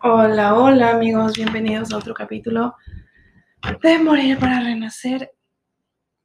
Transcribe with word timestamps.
Hola, 0.00 0.54
hola 0.54 0.90
amigos, 0.90 1.32
bienvenidos 1.32 1.92
a 1.92 1.96
otro 1.96 2.14
capítulo 2.14 2.76
de 3.82 3.98
Morir 3.98 4.38
para 4.38 4.60
Renacer. 4.60 5.32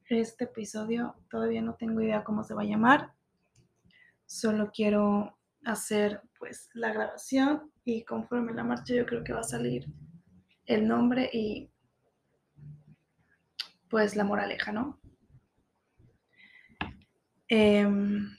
Este 0.08 0.44
episodio 0.44 1.16
todavía 1.28 1.60
no 1.60 1.74
tengo 1.74 2.00
idea 2.00 2.22
cómo 2.22 2.44
se 2.44 2.54
va 2.54 2.62
a 2.62 2.66
llamar. 2.66 3.14
Solo 4.26 4.70
quiero 4.72 5.36
hacer 5.64 6.22
pues 6.38 6.70
la 6.74 6.92
grabación 6.92 7.72
y 7.84 8.04
conforme 8.04 8.54
la 8.54 8.62
marcha 8.62 8.94
yo 8.94 9.04
creo 9.06 9.24
que 9.24 9.32
va 9.32 9.40
a 9.40 9.42
salir 9.42 9.86
el 10.66 10.86
nombre 10.86 11.28
y 11.32 11.68
pues 13.90 14.14
la 14.14 14.22
moraleja, 14.22 14.70
¿no? 14.70 15.00
Em, 17.48 18.30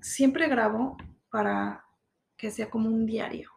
siempre 0.00 0.48
grabo 0.48 0.96
para 1.30 1.85
que 2.36 2.50
sea 2.50 2.70
como 2.70 2.88
un 2.88 3.06
diario. 3.06 3.50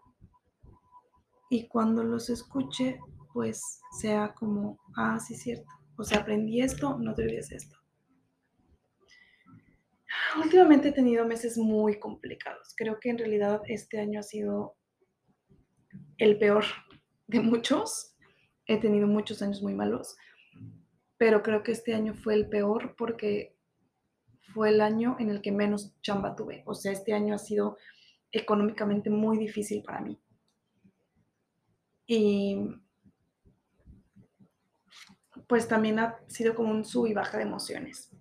Y 1.50 1.68
cuando 1.68 2.04
los 2.04 2.30
escuche, 2.30 3.00
pues 3.34 3.82
sea 4.00 4.34
como, 4.34 4.80
ah, 4.96 5.20
sí, 5.20 5.36
cierto. 5.36 5.70
O 5.98 6.04
sea, 6.04 6.20
aprendí 6.20 6.62
esto, 6.62 6.98
no 7.00 7.14
te 7.14 7.24
olvides 7.24 7.52
esto. 7.52 7.78
Últimamente 10.42 10.90
he 10.90 10.92
tenido 10.92 11.26
meses 11.26 11.58
muy 11.58 12.00
complicados. 12.00 12.74
Creo 12.76 13.00
que 13.00 13.10
en 13.10 13.18
realidad 13.18 13.62
este 13.68 14.00
año 14.00 14.20
ha 14.20 14.24
sido 14.24 14.76
el 16.18 16.38
peor 16.38 16.66
de 17.28 17.40
muchos. 17.40 18.16
He 18.66 18.78
tenido 18.78 19.08
muchos 19.08 19.42
años 19.42 19.62
muy 19.64 19.74
malos, 19.74 20.16
pero 21.18 21.42
creo 21.42 21.64
que 21.64 21.72
este 21.72 21.96
año 21.96 22.14
fue 22.14 22.36
el 22.36 22.48
peor 22.48 22.96
porque 22.96 23.56
fue 24.54 24.70
el 24.70 24.82
año 24.82 25.16
en 25.20 25.30
el 25.30 25.42
que 25.42 25.52
menos 25.52 26.00
chamba 26.02 26.36
tuve. 26.36 26.64
O 26.66 26.76
sea, 26.76 26.92
este 26.92 27.14
año 27.14 27.34
ha 27.34 27.40
sido 27.40 27.78
económicamente 28.32 29.10
muy 29.10 29.38
difícil 29.38 29.84
para 29.84 30.02
mí. 30.02 30.20
Y 32.06 32.58
pues 35.48 35.68
también 35.68 36.00
ha 36.00 36.20
sido 36.28 36.56
como 36.56 36.72
un 36.72 36.86
sub 36.86 37.08
y 37.08 37.14
baja 37.14 37.38
de 37.38 37.44
emociones. 37.44 38.12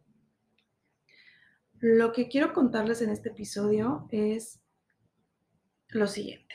Lo 1.80 2.12
que 2.12 2.28
quiero 2.28 2.52
contarles 2.52 3.02
en 3.02 3.10
este 3.10 3.28
episodio 3.28 4.08
es 4.10 4.60
lo 5.88 6.06
siguiente. 6.06 6.54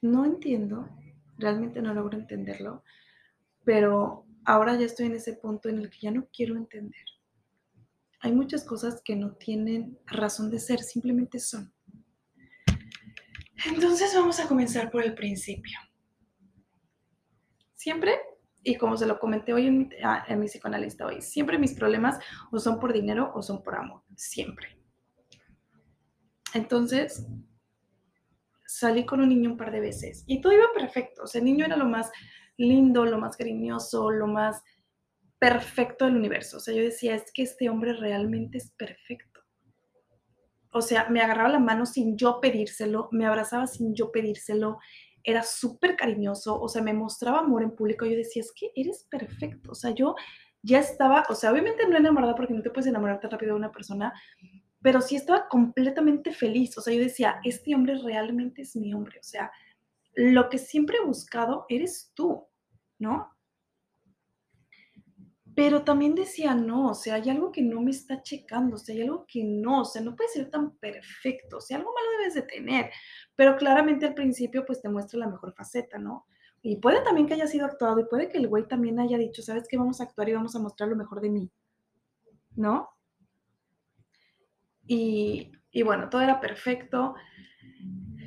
No 0.00 0.24
entiendo, 0.24 0.88
realmente 1.36 1.82
no 1.82 1.92
logro 1.94 2.16
entenderlo, 2.16 2.82
pero 3.64 4.26
ahora 4.44 4.76
ya 4.76 4.86
estoy 4.86 5.06
en 5.06 5.16
ese 5.16 5.34
punto 5.34 5.68
en 5.68 5.78
el 5.78 5.90
que 5.90 5.98
ya 6.00 6.10
no 6.10 6.28
quiero 6.32 6.56
entender 6.56 7.04
hay 8.20 8.32
muchas 8.32 8.64
cosas 8.64 9.02
que 9.04 9.16
no 9.16 9.34
tienen 9.34 9.98
razón 10.06 10.50
de 10.50 10.58
ser, 10.58 10.80
simplemente 10.80 11.38
son. 11.38 11.72
Entonces 13.66 14.14
vamos 14.14 14.38
a 14.40 14.48
comenzar 14.48 14.90
por 14.90 15.02
el 15.02 15.14
principio. 15.14 15.78
Siempre, 17.74 18.18
y 18.62 18.76
como 18.76 18.96
se 18.96 19.06
lo 19.06 19.18
comenté 19.18 19.52
hoy 19.52 19.66
en 19.66 19.78
mi, 19.78 19.88
ah, 20.02 20.24
en 20.28 20.40
mi 20.40 20.46
psicoanalista 20.46 21.06
hoy, 21.06 21.22
siempre 21.22 21.58
mis 21.58 21.74
problemas 21.74 22.18
o 22.50 22.58
son 22.58 22.78
por 22.80 22.92
dinero 22.92 23.32
o 23.34 23.42
son 23.42 23.62
por 23.62 23.76
amor, 23.76 24.02
siempre. 24.16 24.78
Entonces, 26.54 27.26
salí 28.66 29.04
con 29.06 29.20
un 29.20 29.28
niño 29.28 29.50
un 29.50 29.56
par 29.56 29.70
de 29.70 29.80
veces 29.80 30.24
y 30.26 30.40
todo 30.40 30.52
iba 30.52 30.66
perfecto. 30.74 31.22
O 31.22 31.26
sea, 31.26 31.40
el 31.40 31.44
niño 31.44 31.64
era 31.64 31.76
lo 31.76 31.86
más 31.86 32.10
lindo, 32.56 33.04
lo 33.04 33.18
más 33.18 33.36
cariñoso, 33.36 34.10
lo 34.10 34.26
más 34.26 34.62
perfecto 35.38 36.04
del 36.04 36.16
universo. 36.16 36.58
O 36.58 36.60
sea, 36.60 36.74
yo 36.74 36.82
decía, 36.82 37.14
es 37.14 37.30
que 37.32 37.42
este 37.42 37.68
hombre 37.68 37.92
realmente 37.92 38.58
es 38.58 38.70
perfecto. 38.72 39.40
O 40.70 40.82
sea, 40.82 41.08
me 41.08 41.20
agarraba 41.20 41.48
la 41.48 41.58
mano 41.58 41.86
sin 41.86 42.16
yo 42.16 42.40
pedírselo, 42.40 43.08
me 43.12 43.26
abrazaba 43.26 43.66
sin 43.66 43.94
yo 43.94 44.12
pedírselo, 44.12 44.78
era 45.24 45.42
súper 45.42 45.96
cariñoso, 45.96 46.60
o 46.60 46.68
sea, 46.68 46.82
me 46.82 46.92
mostraba 46.92 47.40
amor 47.40 47.62
en 47.62 47.74
público. 47.74 48.06
Yo 48.06 48.16
decía, 48.16 48.42
es 48.42 48.52
que 48.52 48.70
eres 48.76 49.06
perfecto. 49.10 49.72
O 49.72 49.74
sea, 49.74 49.90
yo 49.90 50.14
ya 50.62 50.78
estaba, 50.78 51.24
o 51.28 51.34
sea, 51.34 51.52
obviamente 51.52 51.86
no 51.88 51.96
enamorada 51.96 52.34
porque 52.34 52.54
no 52.54 52.62
te 52.62 52.70
puedes 52.70 52.86
enamorar 52.86 53.20
tan 53.20 53.30
rápido 53.30 53.52
de 53.52 53.58
una 53.58 53.72
persona, 53.72 54.12
pero 54.82 55.00
sí 55.00 55.16
estaba 55.16 55.48
completamente 55.48 56.32
feliz. 56.32 56.76
O 56.78 56.80
sea, 56.80 56.94
yo 56.94 57.00
decía, 57.00 57.40
este 57.44 57.74
hombre 57.74 57.98
realmente 58.02 58.62
es 58.62 58.76
mi 58.76 58.92
hombre. 58.92 59.18
O 59.18 59.24
sea, 59.24 59.50
lo 60.14 60.48
que 60.48 60.58
siempre 60.58 60.98
he 60.98 61.06
buscado 61.06 61.66
eres 61.68 62.12
tú, 62.14 62.46
¿no? 62.98 63.35
Pero 65.56 65.84
también 65.84 66.14
decía, 66.14 66.54
no, 66.54 66.90
o 66.90 66.94
sea, 66.94 67.14
hay 67.14 67.30
algo 67.30 67.50
que 67.50 67.62
no 67.62 67.80
me 67.80 67.90
está 67.90 68.22
checando, 68.22 68.76
o 68.76 68.78
sea, 68.78 68.94
hay 68.94 69.00
algo 69.00 69.24
que 69.26 69.42
no, 69.42 69.80
o 69.80 69.84
sea, 69.86 70.02
no 70.02 70.14
puede 70.14 70.28
ser 70.28 70.50
tan 70.50 70.76
perfecto, 70.76 71.56
o 71.56 71.60
sea, 71.62 71.78
algo 71.78 71.94
malo 71.94 72.18
debes 72.18 72.34
de 72.34 72.42
tener, 72.42 72.90
pero 73.34 73.56
claramente 73.56 74.04
al 74.04 74.12
principio 74.12 74.66
pues 74.66 74.82
te 74.82 74.90
muestra 74.90 75.18
la 75.18 75.28
mejor 75.28 75.54
faceta, 75.54 75.96
¿no? 75.98 76.26
Y 76.60 76.76
puede 76.76 77.00
también 77.00 77.26
que 77.26 77.32
haya 77.34 77.46
sido 77.46 77.64
actuado 77.64 77.98
y 78.00 78.04
puede 78.04 78.28
que 78.28 78.36
el 78.36 78.48
güey 78.48 78.68
también 78.68 79.00
haya 79.00 79.16
dicho, 79.16 79.40
¿sabes 79.40 79.66
qué? 79.66 79.78
Vamos 79.78 79.98
a 80.00 80.04
actuar 80.04 80.28
y 80.28 80.34
vamos 80.34 80.54
a 80.54 80.58
mostrar 80.58 80.90
lo 80.90 80.96
mejor 80.96 81.22
de 81.22 81.30
mí, 81.30 81.50
¿no? 82.54 82.90
Y, 84.86 85.52
y 85.70 85.82
bueno, 85.84 86.10
todo 86.10 86.20
era 86.20 86.38
perfecto. 86.38 87.14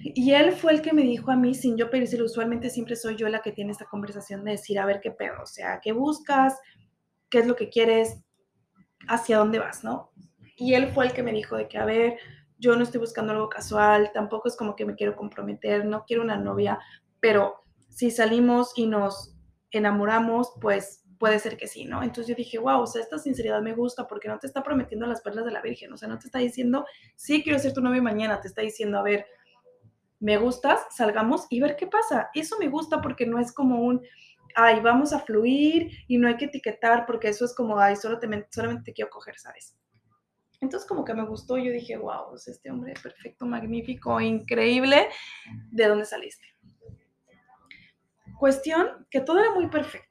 Y 0.03 0.31
él 0.31 0.53
fue 0.53 0.71
el 0.71 0.81
que 0.81 0.93
me 0.93 1.03
dijo 1.03 1.29
a 1.29 1.35
mí, 1.35 1.53
sin 1.53 1.77
yo 1.77 1.91
pedírselo, 1.91 2.25
usualmente 2.25 2.71
siempre 2.71 2.95
soy 2.95 3.17
yo 3.17 3.29
la 3.29 3.43
que 3.43 3.51
tiene 3.51 3.71
esta 3.71 3.85
conversación 3.85 4.43
de 4.43 4.51
decir, 4.51 4.79
a 4.79 4.85
ver 4.87 4.99
qué 4.99 5.11
pedo, 5.11 5.43
o 5.43 5.45
sea, 5.45 5.79
¿qué 5.83 5.91
buscas? 5.91 6.57
Qué 7.29 7.39
es 7.39 7.47
lo 7.47 7.55
que 7.55 7.69
quieres, 7.69 8.23
hacia 9.07 9.37
dónde 9.37 9.59
vas, 9.59 9.83
¿no? 9.83 10.11
Y 10.55 10.73
él 10.73 10.91
fue 10.91 11.05
el 11.05 11.13
que 11.13 11.23
me 11.23 11.31
dijo 11.31 11.55
de 11.55 11.67
que, 11.67 11.77
a 11.77 11.85
ver, 11.85 12.17
yo 12.57 12.75
no 12.75 12.83
estoy 12.83 12.99
buscando 12.99 13.31
algo 13.31 13.49
casual, 13.49 14.11
tampoco 14.13 14.47
es 14.47 14.57
como 14.57 14.75
que 14.75 14.85
me 14.85 14.95
quiero 14.95 15.15
comprometer, 15.15 15.85
no 15.85 16.03
quiero 16.05 16.23
una 16.23 16.37
novia, 16.37 16.79
pero 17.19 17.63
si 17.89 18.11
salimos 18.11 18.73
y 18.75 18.85
nos 18.85 19.35
enamoramos, 19.71 20.53
pues 20.59 21.05
puede 21.17 21.39
ser 21.39 21.57
que 21.57 21.67
sí, 21.67 21.85
¿no? 21.85 22.01
Entonces 22.01 22.27
yo 22.27 22.35
dije, 22.35 22.57
wow, 22.57 22.81
o 22.81 22.87
sea, 22.87 23.01
esta 23.01 23.17
sinceridad 23.17 23.61
me 23.61 23.73
gusta 23.73 24.07
porque 24.07 24.29
no 24.29 24.39
te 24.39 24.47
está 24.47 24.63
prometiendo 24.63 25.05
las 25.05 25.21
perlas 25.21 25.45
de 25.45 25.51
la 25.51 25.61
Virgen, 25.61 25.91
o 25.93 25.97
sea, 25.97 26.07
no 26.07 26.17
te 26.17 26.27
está 26.27 26.39
diciendo, 26.39 26.85
sí, 27.15 27.43
quiero 27.43 27.59
ser 27.59 27.73
tu 27.73 27.81
novia 27.81 28.01
mañana, 28.01 28.39
te 28.39 28.47
está 28.47 28.61
diciendo, 28.61 28.99
a 28.99 29.03
ver, 29.03 29.25
me 30.19 30.37
gustas, 30.37 30.81
salgamos 30.91 31.45
y 31.49 31.61
ver 31.61 31.75
qué 31.77 31.87
pasa. 31.87 32.29
Eso 32.33 32.57
me 32.59 32.67
gusta 32.67 33.01
porque 33.01 33.25
no 33.25 33.39
es 33.39 33.53
como 33.53 33.81
un, 33.81 34.01
ay, 34.55 34.79
vamos 34.81 35.13
a 35.13 35.19
fluir 35.19 35.91
y 36.07 36.17
no 36.17 36.27
hay 36.27 36.37
que 36.37 36.45
etiquetar 36.45 37.05
porque 37.05 37.29
eso 37.29 37.45
es 37.45 37.53
como, 37.55 37.79
ay, 37.79 37.95
solo 37.95 38.19
te, 38.19 38.27
solamente 38.51 38.83
te 38.85 38.93
quiero 38.93 39.09
coger, 39.09 39.37
¿sabes? 39.37 39.77
Entonces 40.61 40.87
como 40.87 41.05
que 41.05 41.13
me 41.13 41.25
gustó, 41.25 41.57
yo 41.57 41.71
dije, 41.71 41.97
wow, 41.97 42.29
pues 42.29 42.47
este 42.47 42.69
hombre 42.69 42.93
perfecto, 43.01 43.45
magnífico, 43.45 44.19
increíble, 44.19 45.07
¿de 45.71 45.87
dónde 45.87 46.05
saliste? 46.05 46.45
Cuestión 48.37 49.07
que 49.09 49.21
todo 49.21 49.39
era 49.39 49.53
muy 49.53 49.67
perfecto. 49.67 50.07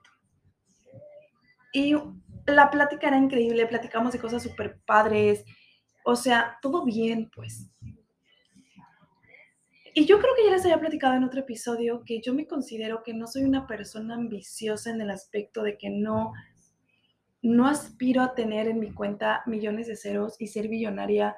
Y 1.73 1.95
la 2.47 2.71
plática 2.71 3.09
era 3.09 3.19
increíble, 3.19 3.67
platicamos 3.67 4.13
de 4.13 4.21
cosas 4.21 4.43
súper 4.43 4.81
padres, 4.87 5.45
o 6.05 6.17
sea, 6.17 6.59
todo 6.63 6.85
bien, 6.85 7.31
pues. 7.35 7.71
Y 9.99 10.07
yo 10.07 10.21
creo 10.21 10.33
que 10.37 10.45
ya 10.45 10.53
les 10.53 10.65
había 10.65 10.79
platicado 10.79 11.17
en 11.17 11.25
otro 11.25 11.41
episodio 11.41 12.05
que 12.05 12.21
yo 12.21 12.33
me 12.33 12.47
considero 12.47 13.03
que 13.03 13.15
no 13.15 13.27
soy 13.27 13.43
una 13.43 13.67
persona 13.67 14.15
ambiciosa 14.15 14.91
en 14.91 15.01
el 15.01 15.11
aspecto 15.11 15.65
de 15.65 15.77
que 15.77 15.91
no, 15.91 16.35
no 17.43 17.67
aspiro 17.67 18.23
a 18.23 18.33
tener 18.37 18.69
en 18.69 18.79
mi 18.79 18.93
cuenta 18.93 19.43
millones 19.47 19.89
de 19.89 19.97
ceros 19.97 20.41
y 20.41 20.47
ser 20.47 20.69
billonaria 20.69 21.37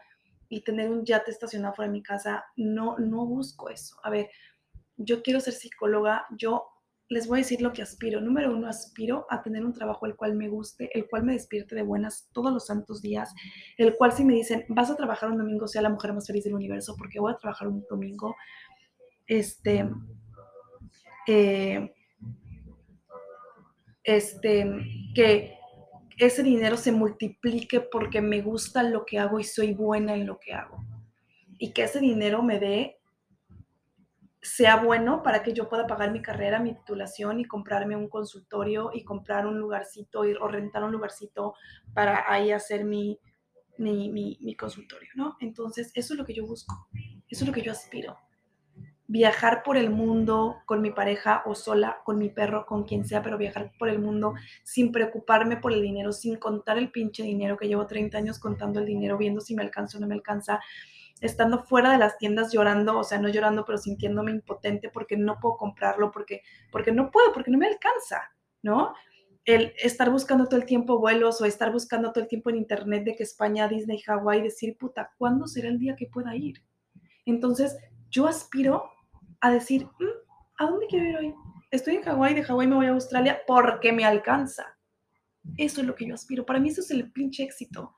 y 0.51 0.61
tener 0.61 0.91
un 0.91 1.07
yate 1.07 1.31
estacionado 1.31 1.73
fuera 1.73 1.91
de 1.91 1.97
mi 1.97 2.03
casa. 2.03 2.45
No, 2.55 2.99
no 2.99 3.25
busco 3.25 3.71
eso. 3.71 3.97
A 4.05 4.11
ver, 4.11 4.29
yo 4.99 5.23
quiero 5.23 5.41
ser 5.41 5.55
psicóloga, 5.55 6.27
yo 6.37 6.67
les 7.11 7.27
voy 7.27 7.41
a 7.41 7.43
decir 7.43 7.61
lo 7.61 7.73
que 7.73 7.83
aspiro. 7.83 8.21
Número 8.21 8.57
uno, 8.57 8.69
aspiro 8.69 9.27
a 9.29 9.43
tener 9.43 9.65
un 9.65 9.73
trabajo 9.73 10.07
el 10.07 10.15
cual 10.15 10.37
me 10.37 10.49
guste, 10.49 10.89
el 10.97 11.09
cual 11.09 11.25
me 11.25 11.33
despierte 11.33 11.75
de 11.75 11.83
buenas 11.83 12.31
todos 12.33 12.53
los 12.53 12.67
santos 12.67 13.03
días, 13.03 13.35
el 13.77 13.97
cual 13.97 14.13
si 14.13 14.25
me 14.25 14.33
dicen, 14.33 14.65
vas 14.69 14.91
a 14.91 14.97
trabajar 14.97 15.29
un 15.31 15.39
domingo, 15.39 15.67
sea 15.67 15.83
la 15.83 15.91
mujer 15.91 16.13
más 16.13 16.29
feliz 16.29 16.45
del 16.45 16.55
universo, 16.55 16.95
porque 16.97 17.19
voy 17.19 17.33
a 17.33 17.37
trabajar 17.37 17.67
un 17.67 17.85
domingo, 17.91 18.37
este, 19.27 19.91
eh, 21.27 21.93
este, 24.05 24.71
que 25.13 25.59
ese 26.17 26.45
dinero 26.45 26.77
se 26.77 26.93
multiplique 26.93 27.81
porque 27.81 28.21
me 28.21 28.41
gusta 28.41 28.85
lo 28.85 29.05
que 29.05 29.19
hago 29.19 29.41
y 29.41 29.45
soy 29.45 29.75
buena 29.75 30.15
en 30.15 30.29
lo 30.29 30.39
que 30.39 30.53
hago. 30.53 30.85
Y 31.59 31.73
que 31.73 31.83
ese 31.83 31.99
dinero 31.99 32.45
me 32.45 32.61
dé 32.61 33.00
sea 34.43 34.77
bueno 34.77 35.23
para 35.23 35.43
que 35.43 35.53
yo 35.53 35.69
pueda 35.69 35.87
pagar 35.87 36.13
mi 36.13 36.23
carrera, 36.23 36.61
mi 36.61 36.75
titulación 36.75 37.41
y 37.41 37.45
comprarme 37.45 37.97
un 37.97 38.09
consultorio 38.09 38.91
y 38.95 39.05
comprar 39.05 39.47
un 39.47 39.59
lugarcito 39.59 40.21
o 40.21 40.49
rentar 40.49 40.83
un 40.83 40.93
lugarcito 40.93 41.55
para 41.93 42.31
ahí 42.31 42.51
hacer 42.51 42.85
mi, 42.85 43.19
mi, 43.81 44.39
mi, 44.41 44.55
consultorio, 44.57 45.09
¿no? 45.15 45.37
Entonces, 45.41 45.91
eso 45.95 46.15
es 46.15 46.19
lo 46.19 46.25
que 46.25 46.35
yo 46.35 46.47
busco, 46.47 46.89
eso 47.29 47.45
es 47.45 47.47
lo 47.47 47.53
que 47.53 47.63
yo 47.63 47.73
aspiro. 47.73 48.19
viajar 49.07 49.65
por 49.65 49.77
el 49.77 49.91
mundo 49.91 50.59
con 50.67 50.81
mi 50.81 50.93
pareja 50.93 51.43
o 51.45 51.55
sola, 51.57 51.99
con 52.05 52.19
mi 52.19 52.29
perro, 52.29 52.65
con 52.65 52.85
quien 52.85 53.05
sea, 53.05 53.23
pero 53.23 53.37
viajar 53.39 53.73
por 53.79 53.89
el 53.89 53.99
mundo 53.99 54.35
sin 54.63 54.93
preocuparme 54.93 55.57
por 55.57 55.73
el 55.73 55.83
dinero, 55.83 56.13
sin 56.13 56.37
contar 56.37 56.79
el 56.79 56.93
pinche 56.93 57.25
dinero, 57.25 57.57
que 57.57 57.67
llevo 57.67 57.87
30 57.87 58.17
años 58.17 58.39
contando 58.39 58.79
el 58.79 58.87
dinero, 58.87 59.19
viendo 59.19 59.41
si 59.41 59.55
me 59.57 59.63
alcanza 59.63 59.99
o 59.99 60.01
no 60.01 60.07
me 60.07 60.15
alcanza, 60.15 60.61
estando 61.21 61.63
fuera 61.65 61.93
de 61.93 61.99
las 61.99 62.19
tiendas 62.19 62.53
llorando, 62.53 62.99
o 62.99 63.05
sea, 63.05 63.19
no 63.19 63.29
llorando, 63.29 63.65
pero 63.65 63.79
sintiéndome 63.79 64.31
impotente 64.31 64.89
porque 64.89 65.17
no 65.17 65.39
puedo 65.41 65.57
comprarlo, 65.57 66.11
porque, 66.11 66.43
porque 66.71 66.93
no 66.93 67.11
puedo, 67.11 67.33
porque 67.33 67.51
no 67.51 67.59
me 67.59 67.67
alcanza, 67.67 68.31
¿no? 68.63 68.95
El 69.45 69.73
estar 69.79 70.11
buscando 70.11 70.47
todo 70.47 70.61
el 70.61 70.67
tiempo 70.67 70.99
vuelos 70.99 71.41
o 71.41 71.45
estar 71.45 71.73
buscando 71.73 72.13
todo 72.13 72.23
el 72.23 72.29
tiempo 72.29 72.51
en 72.51 72.57
internet 72.57 73.05
de 73.05 73.17
que 73.17 73.23
España, 73.23 73.69
Disney, 73.69 74.01
Hawái, 74.01 74.43
decir, 74.43 74.77
puta, 74.79 75.13
¿cuándo 75.19 75.47
será 75.47 75.69
el 75.69 75.79
día 75.79 75.97
que 75.97 76.07
pueda 76.07 76.35
ir? 76.37 76.63
Entonces, 77.27 77.77
yo 78.11 78.27
aspiro 78.27 78.91
a 79.41 79.51
decir, 79.51 79.85
mm, 79.85 80.59
¿a 80.59 80.67
dónde 80.67 80.87
quiero 80.87 81.09
ir 81.09 81.17
hoy? 81.17 81.35
Estoy 81.71 81.97
en 81.97 82.03
Hawái, 82.03 82.35
de 82.35 82.43
Hawái 82.43 82.67
me 82.67 82.77
voy 82.77 82.87
a 82.87 82.91
Australia 82.91 83.41
porque 83.47 83.93
me 83.93 84.05
alcanza. 84.05 84.77
Eso 85.57 85.81
es 85.81 85.87
lo 85.87 85.95
que 85.95 86.07
yo 86.07 86.15
aspiro. 86.15 86.45
Para 86.45 86.59
mí 86.59 86.69
eso 86.69 86.81
es 86.81 86.91
el 86.91 87.11
pinche 87.13 87.45
éxito 87.45 87.95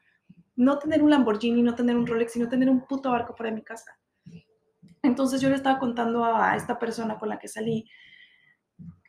no 0.56 0.78
tener 0.78 1.02
un 1.02 1.10
Lamborghini, 1.10 1.62
no 1.62 1.75
tener 1.75 1.96
un 1.96 2.06
Rolex, 2.06 2.32
sino 2.32 2.49
tener 2.49 2.69
un 2.69 2.87
puto 2.87 3.10
barco 3.10 3.34
fuera 3.34 3.50
de 3.50 3.56
mi 3.56 3.62
casa. 3.62 3.99
Entonces 5.02 5.40
yo 5.40 5.49
le 5.49 5.56
estaba 5.56 5.78
contando 5.78 6.25
a 6.25 6.56
esta 6.56 6.78
persona 6.78 7.19
con 7.19 7.28
la 7.28 7.38
que 7.38 7.49
salí, 7.49 7.88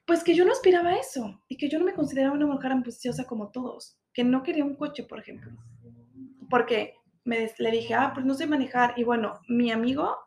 pues 0.05 0.23
que 0.23 0.35
yo 0.35 0.45
no 0.45 0.51
aspiraba 0.51 0.89
a 0.89 0.95
eso 0.97 1.41
y 1.47 1.57
que 1.57 1.69
yo 1.69 1.79
no 1.79 1.85
me 1.85 1.93
consideraba 1.93 2.35
una 2.35 2.45
mujer 2.45 2.71
ambiciosa 2.71 3.25
como 3.25 3.51
todos, 3.51 3.97
que 4.13 4.23
no 4.23 4.43
quería 4.43 4.65
un 4.65 4.75
coche, 4.75 5.03
por 5.03 5.19
ejemplo. 5.19 5.51
Porque 6.49 6.95
me, 7.23 7.51
le 7.57 7.71
dije, 7.71 7.93
ah, 7.93 8.11
pues 8.13 8.25
no 8.25 8.33
sé 8.33 8.47
manejar. 8.47 8.93
Y 8.97 9.03
bueno, 9.03 9.39
mi 9.47 9.71
amigo 9.71 10.17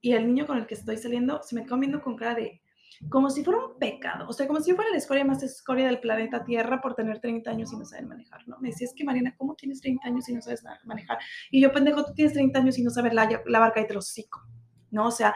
y 0.00 0.12
el 0.12 0.26
niño 0.26 0.46
con 0.46 0.58
el 0.58 0.66
que 0.66 0.74
estoy 0.74 0.96
saliendo 0.96 1.42
se 1.42 1.54
me 1.54 1.64
quedó 1.64 1.78
viendo 1.78 2.02
con 2.02 2.16
cara 2.16 2.34
de, 2.34 2.61
como 3.08 3.30
si 3.30 3.44
fuera 3.44 3.64
un 3.64 3.78
pecado, 3.78 4.26
o 4.28 4.32
sea, 4.32 4.46
como 4.46 4.60
si 4.60 4.72
fuera 4.72 4.90
la 4.90 4.96
escoria 4.96 5.24
más 5.24 5.42
escoria 5.42 5.86
del 5.86 6.00
planeta 6.00 6.44
Tierra 6.44 6.80
por 6.80 6.94
tener 6.94 7.20
30 7.20 7.50
años 7.50 7.72
y 7.72 7.76
no 7.76 7.84
saber 7.84 8.06
manejar, 8.06 8.46
¿no? 8.46 8.58
Me 8.60 8.68
decía, 8.68 8.86
es 8.86 8.94
que 8.94 9.04
Mariana, 9.04 9.34
¿cómo 9.36 9.54
tienes 9.54 9.80
30 9.80 10.06
años 10.06 10.28
y 10.28 10.34
no 10.34 10.42
sabes 10.42 10.64
manejar? 10.84 11.18
Y 11.50 11.60
yo, 11.60 11.72
pendejo, 11.72 12.04
tú 12.04 12.14
tienes 12.14 12.34
30 12.34 12.58
años 12.58 12.78
y 12.78 12.82
no 12.82 12.90
sabes 12.90 13.12
la, 13.14 13.42
la 13.46 13.58
barca 13.58 13.80
y 13.80 13.86
te 13.86 13.94
lo 13.94 14.00
hocico, 14.00 14.42
¿no? 14.90 15.06
O 15.06 15.10
sea, 15.10 15.34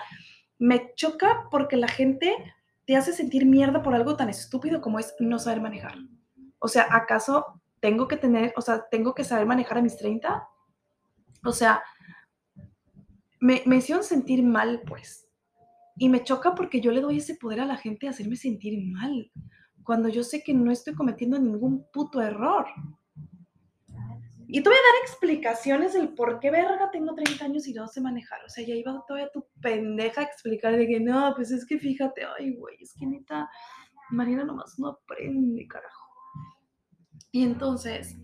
me 0.58 0.92
choca 0.94 1.48
porque 1.50 1.76
la 1.76 1.88
gente 1.88 2.34
te 2.86 2.96
hace 2.96 3.12
sentir 3.12 3.46
mierda 3.46 3.82
por 3.82 3.94
algo 3.94 4.16
tan 4.16 4.28
estúpido 4.28 4.80
como 4.80 4.98
es 4.98 5.14
no 5.18 5.38
saber 5.38 5.60
manejar. 5.60 5.96
O 6.58 6.68
sea, 6.68 6.86
¿acaso 6.90 7.60
tengo 7.80 8.08
que 8.08 8.16
tener, 8.16 8.52
o 8.56 8.60
sea, 8.60 8.86
tengo 8.90 9.14
que 9.14 9.24
saber 9.24 9.46
manejar 9.46 9.78
a 9.78 9.82
mis 9.82 9.96
30? 9.96 10.48
O 11.44 11.52
sea, 11.52 11.82
me, 13.40 13.62
me 13.66 13.76
hicieron 13.76 14.04
sentir 14.04 14.42
mal, 14.42 14.82
pues, 14.86 15.25
y 15.96 16.08
me 16.08 16.22
choca 16.22 16.54
porque 16.54 16.80
yo 16.80 16.92
le 16.92 17.00
doy 17.00 17.18
ese 17.18 17.36
poder 17.36 17.60
a 17.60 17.66
la 17.66 17.76
gente 17.76 18.06
de 18.06 18.10
hacerme 18.10 18.36
sentir 18.36 18.78
mal, 18.92 19.30
cuando 19.82 20.08
yo 20.08 20.22
sé 20.22 20.42
que 20.42 20.52
no 20.52 20.70
estoy 20.70 20.94
cometiendo 20.94 21.38
ningún 21.38 21.86
puto 21.92 22.20
error. 22.20 22.66
Y 24.48 24.62
te 24.62 24.68
voy 24.68 24.76
a 24.76 24.80
dar 24.80 25.02
explicaciones 25.02 25.94
del 25.94 26.10
por 26.10 26.38
qué 26.38 26.50
verga 26.50 26.90
tengo 26.92 27.14
30 27.14 27.44
años 27.44 27.66
y 27.66 27.74
no 27.74 27.88
sé 27.88 28.00
manejar. 28.00 28.44
O 28.44 28.48
sea, 28.48 28.64
ya 28.64 28.74
iba 28.74 29.04
todavía 29.06 29.30
tu 29.32 29.46
pendeja 29.60 30.20
a 30.20 30.24
explicar 30.24 30.76
de 30.76 30.86
que 30.86 31.00
no, 31.00 31.32
pues 31.34 31.50
es 31.50 31.66
que 31.66 31.78
fíjate, 31.78 32.22
ay, 32.38 32.54
güey, 32.54 32.76
es 32.80 32.94
que 32.94 33.06
neta, 33.06 33.48
Mariana 34.10 34.44
nomás 34.44 34.78
no 34.78 34.88
aprende, 34.88 35.66
carajo. 35.66 36.06
Y 37.32 37.42
entonces, 37.42 38.16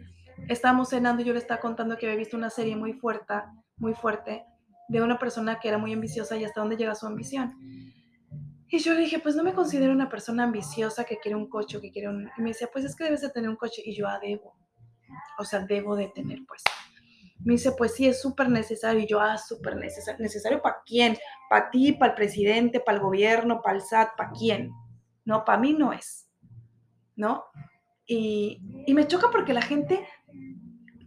estábamos 0.48 0.90
cenando 0.90 1.22
y 1.22 1.24
yo 1.24 1.32
le 1.32 1.40
estaba 1.40 1.60
contando 1.60 1.96
que 1.96 2.06
había 2.06 2.18
visto 2.18 2.36
una 2.36 2.50
serie 2.50 2.76
muy 2.76 2.92
fuerte, 2.92 3.34
muy 3.76 3.94
fuerte, 3.94 4.44
de 4.88 5.02
una 5.02 5.18
persona 5.18 5.58
que 5.60 5.68
era 5.68 5.78
muy 5.78 5.92
ambiciosa 5.92 6.36
y 6.36 6.44
hasta 6.44 6.60
dónde 6.60 6.76
llega 6.76 6.94
su 6.94 7.06
ambición. 7.06 7.54
Y 8.72 8.78
yo 8.78 8.94
le 8.94 9.00
dije, 9.00 9.18
pues 9.18 9.36
no 9.36 9.44
me 9.44 9.52
considero 9.52 9.92
una 9.92 10.08
persona 10.08 10.44
ambiciosa 10.44 11.04
que 11.04 11.18
quiere 11.18 11.36
un 11.36 11.46
coche, 11.46 11.78
que 11.78 11.92
quiere 11.92 12.08
un... 12.08 12.30
Y 12.38 12.40
me 12.40 12.48
decía, 12.48 12.70
pues 12.72 12.86
es 12.86 12.96
que 12.96 13.04
debes 13.04 13.20
de 13.20 13.28
tener 13.28 13.50
un 13.50 13.56
coche. 13.56 13.82
Y 13.84 13.94
yo, 13.94 14.08
ah, 14.08 14.18
debo. 14.18 14.56
O 15.38 15.44
sea, 15.44 15.60
debo 15.60 15.94
de 15.94 16.08
tener, 16.08 16.38
pues. 16.48 16.62
Me 17.44 17.52
dice, 17.52 17.72
pues 17.72 17.94
sí, 17.94 18.08
es 18.08 18.22
súper 18.22 18.48
necesario. 18.48 19.02
Y 19.02 19.06
yo, 19.06 19.20
ah, 19.20 19.36
súper 19.36 19.76
necesario. 19.76 20.18
¿Necesario 20.22 20.62
para 20.62 20.78
quién? 20.86 21.18
¿Para 21.50 21.68
ti, 21.68 21.92
para 21.92 22.12
el 22.12 22.16
presidente, 22.16 22.80
para 22.80 22.96
el 22.96 23.04
gobierno, 23.04 23.60
para 23.60 23.76
el 23.76 23.82
SAT? 23.82 24.16
¿Para 24.16 24.30
quién? 24.30 24.70
No, 25.26 25.44
para 25.44 25.58
mí 25.58 25.74
no 25.74 25.92
es. 25.92 26.30
¿No? 27.14 27.44
Y, 28.06 28.58
y, 28.86 28.94
me 28.94 29.06
choca 29.06 29.30
porque 29.30 29.52
la 29.52 29.60
gente 29.60 30.08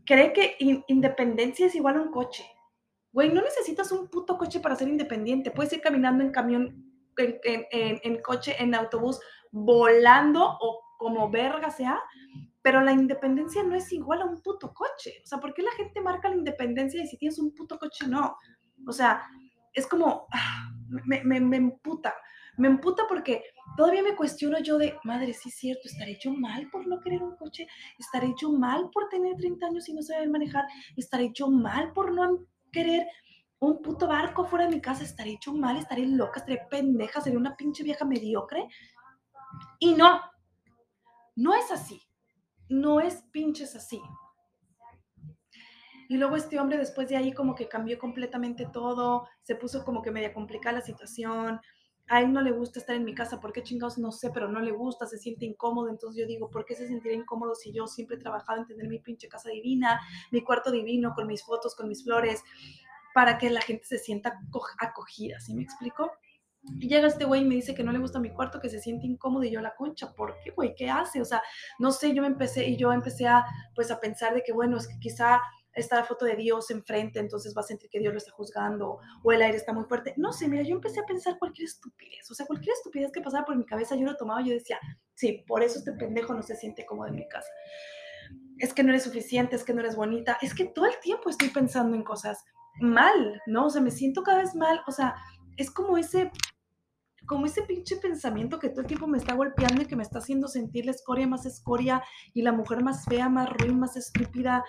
cree 0.05 0.33
que 0.33 0.55
independencia 0.87 1.65
es 1.65 1.73
igual 1.73 1.97
a 1.97 2.01
un 2.01 2.11
coche. 2.11 2.45
Güey, 3.15 3.31
no 3.31 3.41
necesitas 3.41 3.93
un 3.93 4.09
puto 4.09 4.37
coche 4.37 4.59
para 4.59 4.75
ser 4.75 4.89
independiente. 4.89 5.49
Puedes 5.49 5.71
ir 5.71 5.79
caminando 5.79 6.21
en 6.21 6.31
camión, 6.33 6.91
en, 7.15 8.21
coche, 8.21 8.57
en 8.59 8.75
autobús, 8.75 9.21
volando 9.53 10.57
o 10.59 10.81
como 10.97 11.31
verga 11.31 11.71
sea, 11.71 11.97
pero 12.61 12.81
la 12.81 12.91
independencia 12.91 13.63
no 13.63 13.73
es 13.73 13.89
igual 13.93 14.21
a 14.21 14.25
un 14.25 14.41
puto 14.41 14.73
coche. 14.73 15.21
O 15.23 15.27
sea, 15.27 15.37
¿por 15.39 15.53
qué 15.53 15.61
la 15.61 15.71
gente 15.77 16.01
marca 16.01 16.27
la 16.27 16.35
independencia 16.35 17.01
y 17.01 17.07
si 17.07 17.17
tienes 17.17 17.39
un 17.39 17.55
puto 17.55 17.79
coche 17.79 18.05
no? 18.05 18.35
O 18.85 18.91
sea, 18.91 19.23
es 19.71 19.87
como, 19.87 20.27
ah, 20.33 20.69
me, 21.05 21.23
me, 21.23 21.39
me 21.39 21.55
emputa. 21.55 22.13
Me 22.57 22.67
emputa 22.67 23.03
porque 23.07 23.45
todavía 23.77 24.03
me 24.03 24.17
cuestiono 24.17 24.59
yo 24.59 24.77
de, 24.77 24.99
madre, 25.05 25.31
sí 25.31 25.47
es 25.47 25.55
cierto, 25.55 25.83
¿estaré 25.85 26.17
yo 26.21 26.33
mal 26.33 26.69
por 26.69 26.85
no 26.85 26.99
querer 26.99 27.23
un 27.23 27.37
coche? 27.37 27.65
¿Estaré 27.97 28.33
yo 28.37 28.51
mal 28.51 28.89
por 28.91 29.07
tener 29.07 29.37
30 29.37 29.67
años 29.67 29.87
y 29.87 29.93
no 29.93 30.01
saber 30.01 30.29
manejar? 30.29 30.65
¿Estaré 30.97 31.31
yo 31.33 31.49
mal 31.49 31.93
por 31.93 32.11
no 32.11 32.45
querer 32.75 33.07
un 33.59 33.81
puto 33.81 34.07
barco 34.07 34.45
fuera 34.45 34.65
de 34.65 34.75
mi 34.75 34.81
casa, 34.81 35.03
estaré 35.03 35.31
hecho 35.31 35.53
mal, 35.53 35.77
estaré 35.77 36.05
loca, 36.05 36.41
estaré 36.41 36.67
pendeja, 36.69 37.21
seré 37.21 37.37
una 37.37 37.55
pinche 37.55 37.83
vieja 37.83 38.03
mediocre. 38.03 38.67
Y 39.79 39.93
no, 39.93 40.21
no 41.35 41.53
es 41.55 41.71
así. 41.71 42.01
No 42.67 42.99
es 42.99 43.23
pinches 43.31 43.75
así. 43.75 44.01
Y 46.09 46.17
luego 46.17 46.35
este 46.35 46.59
hombre 46.59 46.77
después 46.77 47.09
de 47.09 47.17
ahí 47.17 47.31
como 47.33 47.55
que 47.55 47.67
cambió 47.67 47.97
completamente 47.97 48.67
todo, 48.71 49.27
se 49.41 49.55
puso 49.55 49.83
como 49.83 50.01
que 50.01 50.11
media 50.11 50.33
complicada 50.33 50.79
la 50.79 50.85
situación. 50.85 51.61
A 52.07 52.21
él 52.21 52.31
no 52.31 52.41
le 52.41 52.51
gusta 52.51 52.79
estar 52.79 52.95
en 52.95 53.03
mi 53.03 53.15
casa, 53.15 53.39
¿por 53.39 53.51
qué 53.51 53.63
chingados? 53.63 53.97
No 53.97 54.11
sé, 54.11 54.29
pero 54.31 54.47
no 54.47 54.59
le 54.59 54.71
gusta, 54.71 55.07
se 55.07 55.17
siente 55.17 55.45
incómodo. 55.45 55.89
Entonces 55.89 56.21
yo 56.21 56.27
digo, 56.27 56.49
¿por 56.49 56.65
qué 56.65 56.75
se 56.75 56.87
sentiría 56.87 57.17
incómodo 57.17 57.55
si 57.55 57.73
yo 57.73 57.87
siempre 57.87 58.17
he 58.17 58.19
trabajado 58.19 58.61
en 58.61 58.67
tener 58.67 58.87
mi 58.87 58.99
pinche 58.99 59.27
casa 59.27 59.49
divina, 59.49 59.99
mi 60.31 60.41
cuarto 60.41 60.71
divino, 60.71 61.13
con 61.15 61.27
mis 61.27 61.43
fotos, 61.43 61.75
con 61.75 61.87
mis 61.87 62.03
flores, 62.03 62.43
para 63.13 63.37
que 63.37 63.49
la 63.49 63.61
gente 63.61 63.85
se 63.85 63.97
sienta 63.97 64.39
acogida? 64.79 65.39
¿Sí 65.39 65.55
me 65.55 65.63
explico? 65.63 66.11
Y 66.79 66.87
llega 66.87 67.07
este 67.07 67.25
güey 67.25 67.41
y 67.41 67.45
me 67.45 67.55
dice 67.55 67.75
que 67.75 67.83
no 67.83 67.91
le 67.91 67.99
gusta 67.99 68.19
mi 68.19 68.31
cuarto, 68.31 68.59
que 68.59 68.69
se 68.69 68.79
siente 68.79 69.05
incómodo 69.05 69.43
y 69.43 69.51
yo 69.51 69.61
la 69.61 69.75
concha, 69.75 70.13
¿por 70.13 70.35
qué, 70.43 70.51
güey? 70.51 70.73
¿Qué 70.75 70.89
hace? 70.89 71.21
O 71.21 71.25
sea, 71.25 71.41
no 71.79 71.91
sé, 71.91 72.13
yo 72.13 72.21
me 72.21 72.27
empecé 72.27 72.67
y 72.67 72.77
yo 72.77 72.91
empecé 72.91 73.27
a, 73.27 73.45
pues, 73.75 73.91
a 73.91 73.99
pensar 73.99 74.33
de 74.33 74.43
que, 74.43 74.51
bueno, 74.51 74.77
es 74.77 74.87
que 74.87 74.99
quizá 74.99 75.41
está 75.75 75.97
la 75.97 76.05
foto 76.05 76.25
de 76.25 76.35
Dios 76.35 76.71
enfrente, 76.71 77.19
entonces 77.19 77.53
va 77.55 77.61
a 77.61 77.65
sentir 77.65 77.89
que 77.89 77.99
Dios 77.99 78.13
lo 78.13 78.17
está 78.17 78.31
juzgando, 78.31 78.99
o 79.23 79.31
el 79.31 79.41
aire 79.41 79.57
está 79.57 79.73
muy 79.73 79.83
fuerte. 79.85 80.13
No 80.17 80.31
sé, 80.31 80.47
mira, 80.47 80.63
yo 80.63 80.75
empecé 80.75 81.01
a 81.01 81.05
pensar 81.05 81.37
cualquier 81.37 81.65
estupidez, 81.65 82.29
o 82.31 82.33
sea, 82.33 82.45
cualquier 82.45 82.73
estupidez 82.73 83.11
que 83.11 83.21
pasaba 83.21 83.45
por 83.45 83.57
mi 83.57 83.65
cabeza, 83.65 83.95
yo 83.95 84.05
lo 84.05 84.15
tomaba 84.15 84.41
y 84.41 84.49
yo 84.49 84.53
decía, 84.53 84.79
sí, 85.13 85.43
por 85.47 85.61
eso 85.61 85.79
este 85.79 85.91
pendejo 85.93 86.33
no 86.33 86.41
se 86.41 86.55
siente 86.55 86.85
cómodo 86.85 87.09
en 87.09 87.15
mi 87.15 87.27
casa. 87.27 87.49
Es 88.57 88.73
que 88.73 88.83
no 88.83 88.89
eres 88.89 89.03
suficiente, 89.03 89.55
es 89.55 89.63
que 89.63 89.73
no 89.73 89.81
eres 89.81 89.95
bonita, 89.95 90.37
es 90.41 90.55
que 90.55 90.65
todo 90.65 90.85
el 90.85 90.99
tiempo 91.01 91.29
estoy 91.29 91.49
pensando 91.49 91.95
en 91.95 92.03
cosas 92.03 92.43
mal, 92.79 93.41
¿no? 93.45 93.67
O 93.67 93.69
sea, 93.69 93.81
me 93.81 93.91
siento 93.91 94.23
cada 94.23 94.39
vez 94.39 94.55
mal, 94.55 94.81
o 94.87 94.91
sea, 94.91 95.15
es 95.57 95.69
como 95.71 95.97
ese 95.97 96.31
como 97.25 97.45
ese 97.47 97.63
pinche 97.63 97.95
pensamiento 97.97 98.59
que 98.59 98.69
todo 98.69 98.81
el 98.81 98.87
tiempo 98.87 99.07
me 99.07 99.17
está 99.17 99.33
golpeando 99.33 99.81
y 99.81 99.85
que 99.85 99.95
me 99.95 100.03
está 100.03 100.19
haciendo 100.19 100.47
sentir 100.47 100.85
la 100.85 100.91
escoria 100.91 101.27
más 101.27 101.45
escoria 101.45 102.03
y 102.33 102.43
la 102.43 102.51
mujer 102.51 102.83
más 102.83 103.05
fea, 103.05 103.29
más 103.29 103.49
ruin, 103.49 103.79
más 103.79 103.97
estúpida, 103.97 104.63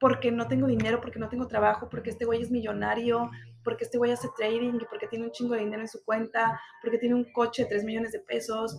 porque 0.00 0.32
no 0.32 0.48
tengo 0.48 0.66
dinero, 0.66 1.00
porque 1.00 1.18
no 1.18 1.28
tengo 1.28 1.46
trabajo, 1.46 1.88
porque 1.90 2.10
este 2.10 2.24
güey 2.24 2.40
es 2.40 2.50
millonario, 2.50 3.30
porque 3.62 3.84
este 3.84 3.98
güey 3.98 4.10
hace 4.10 4.28
trading 4.36 4.80
y 4.80 4.86
porque 4.86 5.06
tiene 5.06 5.26
un 5.26 5.30
chingo 5.30 5.54
de 5.54 5.60
dinero 5.60 5.82
en 5.82 5.88
su 5.88 6.02
cuenta, 6.02 6.58
porque 6.80 6.98
tiene 6.98 7.14
un 7.14 7.30
coche 7.32 7.64
de 7.64 7.68
3 7.68 7.84
millones 7.84 8.12
de 8.12 8.20
pesos, 8.20 8.78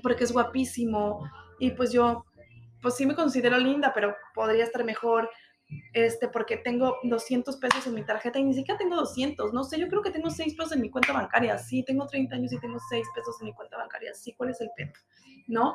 porque 0.00 0.22
es 0.22 0.32
guapísimo. 0.32 1.28
Y 1.58 1.72
pues 1.72 1.92
yo, 1.92 2.24
pues 2.80 2.94
sí 2.94 3.04
me 3.04 3.16
considero 3.16 3.58
linda, 3.58 3.92
pero 3.92 4.14
podría 4.32 4.62
estar 4.62 4.84
mejor, 4.84 5.28
este, 5.92 6.28
porque 6.28 6.56
tengo 6.56 6.98
200 7.02 7.56
pesos 7.56 7.86
en 7.88 7.94
mi 7.94 8.04
tarjeta 8.04 8.38
y 8.38 8.44
ni 8.44 8.54
siquiera 8.54 8.78
tengo 8.78 8.94
200, 8.94 9.52
no 9.52 9.64
sé, 9.64 9.80
yo 9.80 9.88
creo 9.88 10.02
que 10.02 10.10
tengo 10.10 10.30
6 10.30 10.54
pesos 10.54 10.72
en 10.72 10.82
mi 10.82 10.90
cuenta 10.90 11.12
bancaria, 11.12 11.58
sí, 11.58 11.82
tengo 11.84 12.06
30 12.06 12.36
años 12.36 12.52
y 12.52 12.60
tengo 12.60 12.78
6 12.78 13.06
pesos 13.14 13.36
en 13.40 13.46
mi 13.46 13.54
cuenta 13.54 13.76
bancaria, 13.76 14.14
sí, 14.14 14.34
¿cuál 14.34 14.50
es 14.50 14.60
el 14.60 14.70
pedo? 14.76 14.92
¿No? 15.48 15.74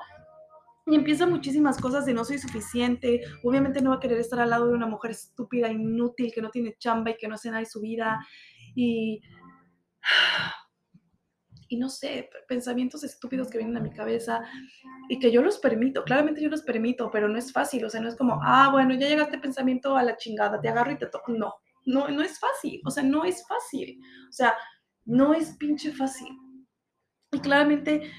Y 0.88 0.96
empieza 0.96 1.27
muchísimas 1.27 1.79
cosas 1.79 2.06
de 2.06 2.13
no 2.13 2.24
soy 2.24 2.39
suficiente. 2.39 3.22
Obviamente 3.44 3.82
no 3.82 3.89
va 3.91 3.98
a 3.98 4.00
querer 4.00 4.20
estar 4.20 4.39
al 4.39 4.50
lado 4.51 4.67
de 4.70 4.74
una 4.74 4.88
mujer 4.88 5.12
estúpida, 5.12 5.70
inútil, 5.70 6.32
que 6.34 6.41
no 6.41 6.50
tiene 6.50 6.75
chamba 6.79 7.12
y 7.12 7.17
que 7.17 7.27
no 7.27 7.36
hace 7.36 7.50
nada 7.50 7.60
de 7.60 7.65
su 7.65 7.82
vida. 7.82 8.25
Y, 8.74 9.22
y 11.70 11.77
no 11.77 11.89
sé, 11.89 12.29
pensamientos 12.48 13.03
estúpidos 13.03 13.50
que 13.50 13.58
vienen 13.58 13.75
a 13.77 13.82
mi 13.82 13.91
cabeza 13.91 14.41
y 15.10 15.20
que 15.20 15.32
yo 15.32 15.41
los 15.41 15.58
permito. 15.60 16.03
Claramente 16.06 16.41
yo 16.41 16.50
los 16.50 16.62
permito, 16.62 17.12
pero 17.12 17.27
no 17.27 17.38
es 17.38 17.51
fácil. 17.51 17.84
O 17.86 17.89
sea, 17.89 18.01
no 18.01 18.08
es 18.08 18.15
como, 18.15 18.39
ah, 18.44 18.70
bueno, 18.72 18.94
ya 18.96 19.08
llegaste 19.08 19.38
pensamiento 19.39 19.98
a 19.98 20.03
la 20.03 20.17
chingada, 20.17 20.62
te 20.62 20.70
agarro 20.70 20.91
y 20.91 20.98
te 20.98 21.08
toco. 21.08 21.34
No, 21.34 21.56
no, 21.86 22.08
no 22.10 22.22
es 22.22 22.39
fácil. 22.39 22.82
O 22.86 22.91
sea, 22.91 23.03
no 23.03 23.25
es 23.25 23.46
fácil. 23.48 24.00
O 24.29 24.32
sea, 24.32 24.56
No 25.06 25.34
es 25.34 25.58
pinche 25.58 25.91
fácil. 25.94 26.29
Y 27.32 27.39
claramente 27.39 28.12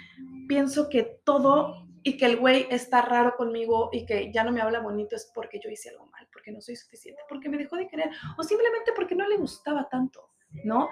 pienso 0.48 0.88
que 0.88 1.20
todo 1.24 1.87
y 2.08 2.16
que 2.16 2.24
el 2.24 2.38
güey 2.38 2.66
está 2.70 3.02
raro 3.02 3.34
conmigo 3.36 3.90
y 3.92 4.06
que 4.06 4.32
ya 4.32 4.42
no 4.42 4.50
me 4.50 4.62
habla 4.62 4.80
bonito 4.80 5.14
es 5.14 5.30
porque 5.34 5.60
yo 5.62 5.68
hice 5.68 5.90
algo 5.90 6.06
mal, 6.06 6.26
porque 6.32 6.50
no 6.50 6.60
soy 6.62 6.74
suficiente, 6.74 7.20
porque 7.28 7.50
me 7.50 7.58
dejó 7.58 7.76
de 7.76 7.86
querer 7.86 8.08
o 8.38 8.42
simplemente 8.42 8.92
porque 8.96 9.14
no 9.14 9.28
le 9.28 9.36
gustaba 9.36 9.86
tanto, 9.90 10.30
¿no? 10.64 10.88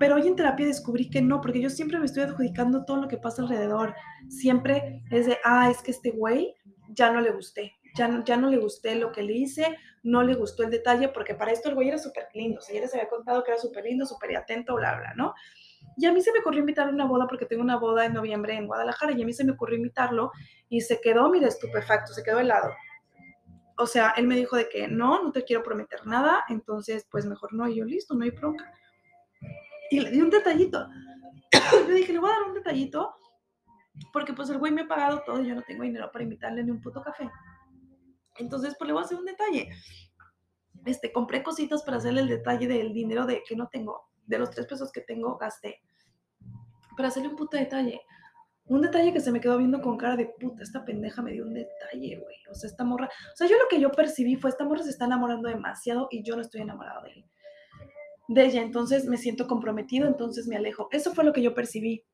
Pero 0.00 0.16
hoy 0.16 0.26
en 0.26 0.34
terapia 0.34 0.66
descubrí 0.66 1.08
que 1.10 1.22
no, 1.22 1.40
porque 1.40 1.60
yo 1.60 1.70
siempre 1.70 2.00
me 2.00 2.06
estoy 2.06 2.24
adjudicando 2.24 2.84
todo 2.84 2.96
lo 2.96 3.06
que 3.08 3.18
pasa 3.18 3.42
alrededor. 3.42 3.94
Siempre 4.28 5.04
es 5.10 5.26
de, 5.26 5.38
ah, 5.44 5.70
es 5.70 5.80
que 5.80 5.92
este 5.92 6.10
güey 6.10 6.56
ya 6.88 7.12
no 7.12 7.20
le 7.20 7.30
gusté, 7.30 7.74
ya 7.94 8.08
no, 8.08 8.24
ya 8.24 8.36
no 8.36 8.50
le 8.50 8.56
gusté 8.56 8.96
lo 8.96 9.12
que 9.12 9.22
le 9.22 9.34
hice, 9.34 9.76
no 10.02 10.24
le 10.24 10.34
gustó 10.34 10.64
el 10.64 10.70
detalle, 10.70 11.08
porque 11.08 11.36
para 11.36 11.52
esto 11.52 11.68
el 11.68 11.76
güey 11.76 11.88
era 11.88 11.98
súper 11.98 12.28
lindo, 12.34 12.58
o 12.58 12.62
sea, 12.62 12.74
ya 12.74 12.88
había 12.92 13.08
contado 13.08 13.44
que 13.44 13.52
era 13.52 13.60
súper 13.60 13.84
lindo, 13.84 14.06
súper 14.06 14.36
atento, 14.36 14.74
bla, 14.74 14.96
bla, 14.96 15.14
¿no? 15.14 15.34
Y 15.96 16.06
a 16.06 16.12
mí 16.12 16.22
se 16.22 16.32
me 16.32 16.40
ocurrió 16.40 16.60
invitar 16.60 16.88
a 16.88 16.90
una 16.90 17.04
boda 17.04 17.26
porque 17.26 17.46
tengo 17.46 17.62
una 17.62 17.76
boda 17.76 18.06
en 18.06 18.14
noviembre 18.14 18.54
en 18.54 18.66
Guadalajara 18.66 19.12
y 19.12 19.22
a 19.22 19.26
mí 19.26 19.32
se 19.32 19.44
me 19.44 19.52
ocurrió 19.52 19.76
invitarlo 19.76 20.32
y 20.68 20.80
se 20.80 21.00
quedó, 21.00 21.30
mire, 21.30 21.48
estupefacto, 21.48 22.12
se 22.12 22.22
quedó 22.22 22.40
helado. 22.40 22.70
O 23.76 23.86
sea, 23.86 24.14
él 24.16 24.26
me 24.26 24.36
dijo 24.36 24.56
de 24.56 24.68
que 24.68 24.88
no, 24.88 25.22
no 25.22 25.32
te 25.32 25.44
quiero 25.44 25.62
prometer 25.62 26.06
nada, 26.06 26.44
entonces 26.48 27.06
pues 27.10 27.26
mejor 27.26 27.52
no, 27.52 27.68
y 27.68 27.76
yo 27.76 27.84
listo, 27.84 28.14
no 28.14 28.24
hay 28.24 28.30
bronca. 28.30 28.72
Y 29.90 30.00
le 30.00 30.10
di 30.10 30.20
un 30.20 30.30
detallito. 30.30 30.88
yo 31.72 31.94
dije, 31.94 32.12
le 32.12 32.18
voy 32.18 32.30
a 32.30 32.34
dar 32.34 32.42
un 32.44 32.54
detallito 32.54 33.14
porque 34.12 34.32
pues 34.32 34.48
el 34.50 34.58
güey 34.58 34.72
me 34.72 34.82
ha 34.82 34.88
pagado 34.88 35.22
todo 35.24 35.42
y 35.42 35.48
yo 35.48 35.54
no 35.54 35.62
tengo 35.62 35.82
dinero 35.82 36.10
para 36.10 36.22
invitarle 36.22 36.64
ni 36.64 36.70
un 36.70 36.80
puto 36.80 37.02
café. 37.02 37.30
Entonces 38.36 38.74
pues 38.78 38.86
le 38.86 38.94
voy 38.94 39.02
a 39.02 39.04
hacer 39.04 39.18
un 39.18 39.26
detalle. 39.26 39.68
Este, 40.84 41.12
compré 41.12 41.42
cositas 41.42 41.82
para 41.82 41.98
hacerle 41.98 42.22
el 42.22 42.28
detalle 42.28 42.66
del 42.66 42.92
dinero 42.92 43.26
de 43.26 43.42
que 43.46 43.54
no 43.54 43.68
tengo 43.68 44.11
de 44.26 44.38
los 44.38 44.50
tres 44.50 44.66
pesos 44.66 44.92
que 44.92 45.00
tengo, 45.00 45.36
gasté. 45.38 45.80
Para 46.96 47.08
hacerle 47.08 47.30
un 47.30 47.36
puto 47.36 47.56
detalle. 47.56 48.00
Un 48.66 48.82
detalle 48.82 49.12
que 49.12 49.20
se 49.20 49.32
me 49.32 49.40
quedó 49.40 49.58
viendo 49.58 49.82
con 49.82 49.96
cara 49.96 50.16
de 50.16 50.32
puta, 50.40 50.62
esta 50.62 50.84
pendeja 50.84 51.20
me 51.20 51.32
dio 51.32 51.44
un 51.44 51.54
detalle, 51.54 52.18
güey. 52.18 52.36
O 52.50 52.54
sea, 52.54 52.70
esta 52.70 52.84
morra. 52.84 53.06
O 53.06 53.36
sea, 53.36 53.48
yo 53.48 53.56
lo 53.58 53.68
que 53.68 53.80
yo 53.80 53.90
percibí 53.90 54.36
fue 54.36 54.50
esta 54.50 54.64
morra 54.64 54.82
se 54.82 54.90
está 54.90 55.06
enamorando 55.06 55.48
demasiado 55.48 56.08
y 56.10 56.22
yo 56.22 56.36
no 56.36 56.42
estoy 56.42 56.60
enamorado 56.60 57.02
de 57.02 57.10
él. 57.10 57.24
De 58.28 58.44
ella, 58.44 58.62
entonces 58.62 59.06
me 59.06 59.16
siento 59.16 59.46
comprometido, 59.46 60.06
entonces 60.06 60.46
me 60.46 60.56
alejo. 60.56 60.88
Eso 60.92 61.12
fue 61.12 61.24
lo 61.24 61.32
que 61.32 61.42
yo 61.42 61.54
percibí 61.54 62.04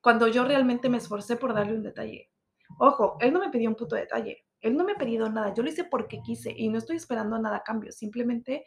cuando 0.00 0.28
yo 0.28 0.44
realmente 0.44 0.88
me 0.88 0.98
esforcé 0.98 1.36
por 1.36 1.52
darle 1.52 1.74
un 1.74 1.82
detalle. 1.82 2.30
Ojo, 2.78 3.16
él 3.20 3.32
no 3.32 3.40
me 3.40 3.50
pidió 3.50 3.68
un 3.68 3.74
puto 3.74 3.96
detalle. 3.96 4.44
Él 4.60 4.76
no 4.76 4.84
me 4.84 4.92
ha 4.92 4.96
pedido 4.96 5.28
nada. 5.28 5.52
Yo 5.52 5.62
lo 5.62 5.68
hice 5.68 5.84
porque 5.84 6.20
quise 6.22 6.54
y 6.56 6.68
no 6.68 6.78
estoy 6.78 6.96
esperando 6.96 7.38
nada 7.38 7.56
a 7.56 7.62
cambio. 7.62 7.90
Simplemente 7.90 8.64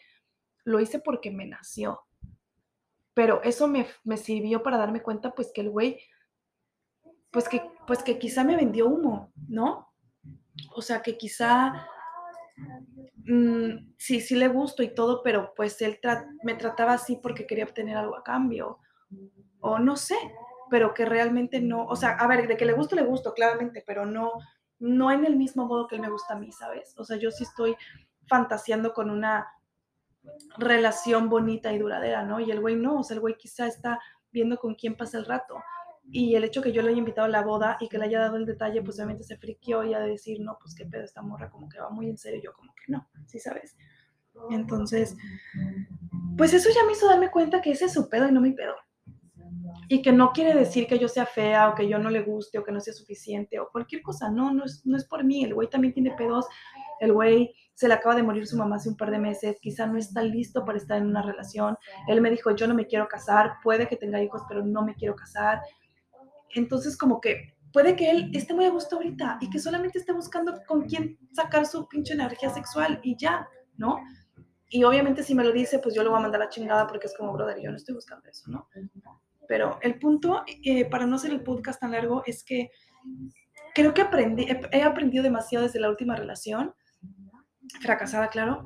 lo 0.65 0.79
hice 0.79 0.99
porque 0.99 1.31
me 1.31 1.47
nació 1.47 2.01
pero 3.13 3.41
eso 3.43 3.67
me, 3.67 3.87
sirvió 4.17 4.63
para 4.63 4.77
darme 4.77 5.01
cuenta, 5.01 5.31
pues, 5.31 5.51
que 5.53 5.61
el 5.61 5.69
güey, 5.69 5.99
pues 7.31 7.47
que, 7.47 7.61
pues 7.85 8.03
que 8.03 8.17
quizá 8.17 8.43
me 8.43 8.55
vendió 8.55 8.87
humo, 8.87 9.31
¿no? 9.47 9.93
O 10.75 10.81
sea, 10.81 11.01
que 11.01 11.17
quizá, 11.17 11.87
mm, 13.17 13.93
sí, 13.97 14.19
sí 14.21 14.35
le 14.35 14.47
gusto 14.47 14.83
y 14.83 14.93
todo, 14.93 15.21
pero 15.23 15.53
pues 15.55 15.81
él 15.81 15.99
me 16.43 16.55
trataba 16.55 16.93
así 16.93 17.17
porque 17.17 17.45
quería 17.45 17.65
obtener 17.65 17.97
algo 17.97 18.15
a 18.15 18.23
cambio, 18.23 18.79
o 19.59 19.79
no 19.79 19.95
sé, 19.95 20.17
pero 20.69 20.93
que 20.93 21.05
realmente 21.05 21.61
no, 21.61 21.85
o 21.85 21.95
sea, 21.95 22.11
a 22.11 22.27
ver, 22.27 22.47
de 22.47 22.57
que 22.57 22.65
le 22.65 22.73
gusto, 22.73 22.95
le 22.95 23.03
gusto, 23.03 23.33
claramente, 23.33 23.83
pero 23.85 24.05
no, 24.05 24.33
no 24.79 25.11
en 25.11 25.25
el 25.25 25.35
mismo 25.35 25.65
modo 25.65 25.87
que 25.87 25.95
él 25.95 26.01
me 26.01 26.09
gusta 26.09 26.33
a 26.33 26.39
mí, 26.39 26.51
¿sabes? 26.51 26.93
O 26.97 27.03
sea, 27.03 27.17
yo 27.17 27.31
sí 27.31 27.43
estoy 27.43 27.75
fantaseando 28.27 28.93
con 28.93 29.09
una 29.09 29.47
relación 30.57 31.29
bonita 31.29 31.73
y 31.73 31.79
duradera, 31.79 32.23
¿no? 32.23 32.39
Y 32.39 32.51
el 32.51 32.59
güey 32.59 32.75
no, 32.75 32.99
o 32.99 33.03
sea, 33.03 33.15
el 33.15 33.21
güey 33.21 33.35
quizá 33.37 33.67
está 33.67 33.99
viendo 34.31 34.57
con 34.57 34.75
quién 34.75 34.95
pasa 34.95 35.17
el 35.17 35.25
rato. 35.25 35.55
Y 36.11 36.35
el 36.35 36.43
hecho 36.43 36.61
que 36.61 36.71
yo 36.71 36.81
le 36.81 36.89
haya 36.89 36.97
invitado 36.97 37.25
a 37.25 37.29
la 37.29 37.43
boda 37.43 37.77
y 37.79 37.87
que 37.87 37.97
le 37.97 38.05
haya 38.05 38.19
dado 38.19 38.37
el 38.37 38.45
detalle, 38.45 38.81
pues 38.81 38.97
obviamente 38.97 39.23
se 39.23 39.37
friqueó 39.37 39.83
y 39.83 39.93
de 39.93 40.01
decir, 40.01 40.39
no, 40.41 40.57
pues 40.59 40.73
qué 40.73 40.85
pedo 40.85 41.03
esta 41.03 41.21
morra, 41.21 41.51
como 41.51 41.69
que 41.69 41.79
va 41.79 41.89
muy 41.89 42.09
en 42.09 42.17
serio, 42.17 42.41
yo 42.43 42.53
como 42.53 42.73
que 42.73 42.91
no, 42.91 43.07
¿sí 43.27 43.39
sabes? 43.39 43.77
Entonces, 44.49 45.15
pues 46.37 46.53
eso 46.53 46.69
ya 46.73 46.85
me 46.85 46.93
hizo 46.93 47.07
darme 47.07 47.29
cuenta 47.29 47.61
que 47.61 47.71
ese 47.71 47.85
es 47.85 47.93
su 47.93 48.09
pedo 48.09 48.27
y 48.27 48.31
no 48.31 48.41
mi 48.41 48.53
pedo. 48.53 48.73
Y 49.87 50.01
que 50.01 50.11
no 50.11 50.31
quiere 50.31 50.55
decir 50.55 50.87
que 50.87 50.97
yo 50.97 51.07
sea 51.07 51.25
fea 51.25 51.69
o 51.69 51.75
que 51.75 51.87
yo 51.87 51.99
no 51.99 52.09
le 52.09 52.21
guste 52.21 52.57
o 52.57 52.63
que 52.63 52.71
no 52.71 52.79
sea 52.79 52.93
suficiente 52.93 53.59
o 53.59 53.69
cualquier 53.71 54.01
cosa, 54.01 54.31
no, 54.31 54.51
no 54.53 54.65
es, 54.65 54.85
no 54.85 54.97
es 54.97 55.05
por 55.05 55.23
mí, 55.23 55.43
el 55.43 55.53
güey 55.53 55.69
también 55.69 55.93
tiene 55.93 56.11
pedos, 56.11 56.47
el 56.99 57.13
güey 57.13 57.53
se 57.79 57.87
le 57.87 57.93
acaba 57.93 58.13
de 58.13 58.23
morir 58.23 58.45
su 58.45 58.57
mamá 58.57 58.75
hace 58.75 58.89
un 58.89 58.97
par 58.97 59.09
de 59.09 59.19
meses, 59.19 59.57
quizá 59.61 59.87
no 59.87 59.97
está 59.97 60.21
listo 60.21 60.65
para 60.65 60.77
estar 60.77 60.97
en 60.97 61.05
una 61.05 61.21
relación. 61.21 61.77
Él 62.09 62.19
me 62.19 62.29
dijo, 62.29 62.53
yo 62.53 62.67
no 62.67 62.75
me 62.75 62.85
quiero 62.85 63.07
casar, 63.07 63.53
puede 63.63 63.87
que 63.87 63.95
tenga 63.95 64.21
hijos, 64.21 64.41
pero 64.49 64.65
no 64.65 64.83
me 64.83 64.95
quiero 64.95 65.15
casar. 65.15 65.61
Entonces, 66.55 66.97
como 66.97 67.21
que 67.21 67.55
puede 67.71 67.95
que 67.95 68.11
él 68.11 68.31
esté 68.33 68.53
muy 68.53 68.65
a 68.65 68.69
gusto 68.69 68.97
ahorita 68.97 69.37
y 69.39 69.49
que 69.49 69.59
solamente 69.59 69.97
esté 69.97 70.11
buscando 70.11 70.61
con 70.67 70.89
quién 70.89 71.17
sacar 71.31 71.65
su 71.65 71.87
pinche 71.87 72.15
energía 72.15 72.49
sexual 72.49 72.99
y 73.01 73.15
ya, 73.17 73.47
¿no? 73.77 74.01
Y 74.67 74.83
obviamente 74.83 75.23
si 75.23 75.33
me 75.33 75.45
lo 75.45 75.53
dice, 75.53 75.79
pues 75.79 75.95
yo 75.95 76.03
lo 76.03 76.09
voy 76.09 76.19
a 76.19 76.23
mandar 76.23 76.41
a 76.41 76.45
la 76.45 76.49
chingada 76.49 76.85
porque 76.85 77.07
es 77.07 77.15
como, 77.15 77.31
brother, 77.31 77.61
yo 77.61 77.71
no 77.71 77.77
estoy 77.77 77.95
buscando 77.95 78.27
eso, 78.27 78.51
¿no? 78.51 78.67
Pero 79.47 79.79
el 79.81 79.97
punto, 79.99 80.43
eh, 80.65 80.83
para 80.83 81.05
no 81.05 81.15
hacer 81.15 81.31
el 81.31 81.43
podcast 81.43 81.79
tan 81.79 81.93
largo, 81.93 82.23
es 82.25 82.43
que 82.43 82.71
creo 83.73 83.93
que 83.93 84.01
aprendí, 84.01 84.47
he 84.73 84.83
aprendido 84.83 85.23
demasiado 85.23 85.63
desde 85.63 85.79
la 85.79 85.89
última 85.89 86.17
relación 86.17 86.75
fracasada, 87.81 88.27
claro, 88.29 88.65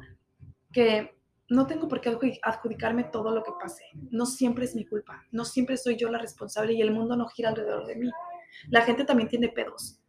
que 0.72 1.16
no 1.50 1.68
tengo 1.68 1.88
por 1.88 2.02
qué 2.02 2.40
adjudicarme 2.42 3.04
todo 3.06 3.32
lo 3.32 3.44
que 3.44 3.52
pase. 3.60 3.84
No 4.12 4.26
siempre 4.26 4.66
es 4.66 4.76
mi 4.76 4.86
culpa, 4.86 5.24
no 5.32 5.46
siempre 5.46 5.78
soy 5.78 5.98
yo 5.98 6.10
la 6.10 6.18
responsable 6.18 6.74
y 6.74 6.82
el 6.82 6.92
mundo 6.92 7.16
no 7.16 7.28
gira 7.28 7.50
alrededor 7.50 7.86
de 7.86 7.96
mí. 7.96 8.12
La 8.70 8.82
gente 8.82 9.06
también 9.06 9.30
tiene 9.30 9.50
pedos. 9.50 10.00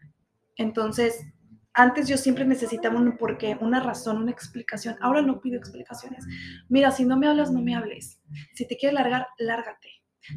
Entonces, 0.57 1.27
antes 1.73 2.07
yo 2.07 2.17
siempre 2.17 2.45
necesitaba 2.45 3.01
un 3.01 3.17
porqué, 3.17 3.59
una 3.61 3.81
razón, 3.81 4.19
una 4.23 4.31
explicación. 4.31 4.97
Ahora 5.01 5.23
no 5.23 5.41
pido 5.41 5.59
explicaciones. 5.59 6.25
Mira, 6.69 6.93
si 6.93 7.05
no 7.05 7.19
me 7.19 7.27
hablas, 7.27 7.51
no 7.51 7.61
me 7.61 7.75
hables. 7.75 8.21
Si 8.55 8.67
te 8.67 8.77
quieres 8.77 8.95
largar, 8.95 9.27
lárgate. 9.39 9.89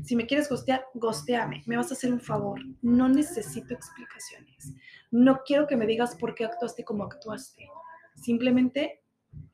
Si 0.03 0.15
me 0.15 0.25
quieres 0.25 0.49
gostear, 0.49 0.85
gosteame. 0.95 1.63
Me 1.67 1.77
vas 1.77 1.91
a 1.91 1.93
hacer 1.93 2.11
un 2.11 2.19
favor. 2.19 2.59
No 2.81 3.07
necesito 3.07 3.73
explicaciones. 3.73 4.73
No 5.11 5.41
quiero 5.45 5.67
que 5.67 5.77
me 5.77 5.85
digas 5.85 6.15
por 6.15 6.33
qué 6.33 6.45
actuaste 6.45 6.83
como 6.83 7.03
actuaste. 7.03 7.69
Simplemente 8.17 9.03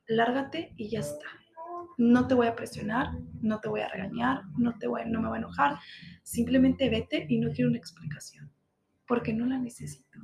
lárgate 0.06 0.72
y 0.76 0.88
ya 0.88 1.00
está. 1.00 1.26
No 1.96 2.26
te 2.26 2.34
voy 2.34 2.48
a 2.48 2.56
presionar, 2.56 3.10
no 3.40 3.60
te 3.60 3.68
voy 3.68 3.82
a 3.82 3.88
regañar, 3.88 4.42
no, 4.58 4.76
te 4.78 4.88
voy, 4.88 5.02
no 5.06 5.20
me 5.20 5.28
voy 5.28 5.36
a 5.36 5.38
enojar. 5.38 5.78
Simplemente 6.22 6.88
vete 6.88 7.26
y 7.28 7.38
no 7.38 7.52
quiero 7.52 7.70
una 7.70 7.78
explicación, 7.78 8.50
porque 9.06 9.32
no 9.32 9.46
la 9.46 9.58
necesito. 9.58 10.18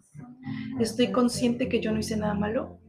Estoy 0.81 1.13
consciente 1.13 1.69
que 1.69 1.81
yo 1.81 1.93
no 1.93 2.01
hice 2.01 2.17
nada 2.17 2.35
malo. 2.35 2.81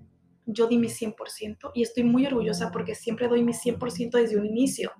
Yo 0.46 0.68
di 0.68 0.78
mi 0.78 0.88
100% 0.88 1.72
y 1.76 1.84
estoy 1.84 2.04
muy 2.04 2.26
orgullosa 2.26 2.72
porque 2.72 2.96
siempre 2.96 3.28
doy 3.28 3.44
mi 3.44 3.54
100% 3.54 4.12
desde 4.14 4.38
un 4.38 4.46
inicio, 4.46 4.92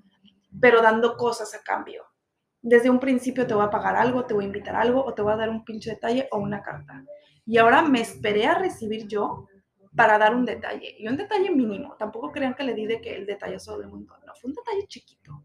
pero 0.60 0.82
dando 0.82 1.18
cosas 1.18 1.56
a 1.56 1.64
cambio. 1.64 2.04
Desde 2.62 2.92
un 2.92 3.00
principio 3.00 3.48
te 3.48 3.56
voy 3.56 3.66
a 3.66 3.72
pagar 3.72 3.96
algo, 3.96 4.26
te 4.26 4.36
voy 4.36 4.44
a 4.44 4.48
invitar 4.48 4.76
algo 4.76 5.04
o 5.04 5.14
te 5.16 5.24
voy 5.24 5.34
a 5.34 5.38
dar 5.38 5.50
un 5.50 5.66
pinche 5.66 5.90
detalle 5.90 6.28
o 6.32 6.38
una 6.38 6.62
carta. 6.62 7.04
Y 7.46 7.58
ahora 7.58 7.82
me 7.82 8.02
esperé 8.02 8.46
a 8.46 8.54
recibir 8.54 9.08
yo 9.08 9.48
para 9.96 10.18
dar 10.18 10.36
un 10.36 10.46
detalle. 10.46 10.96
Y 10.98 11.08
un 11.08 11.18
detalle 11.18 11.52
mínimo. 11.52 11.96
Tampoco 11.98 12.32
crean 12.32 12.54
que 12.54 12.64
le 12.64 12.74
di 12.74 12.86
de 12.86 13.02
que 13.02 13.16
el 13.16 13.26
detalle 13.26 13.58
del 13.58 13.88
mundo. 13.88 14.16
No, 14.26 14.34
fue 14.36 14.50
un 14.50 14.56
detalle 14.56 14.88
chiquito. 14.88 15.44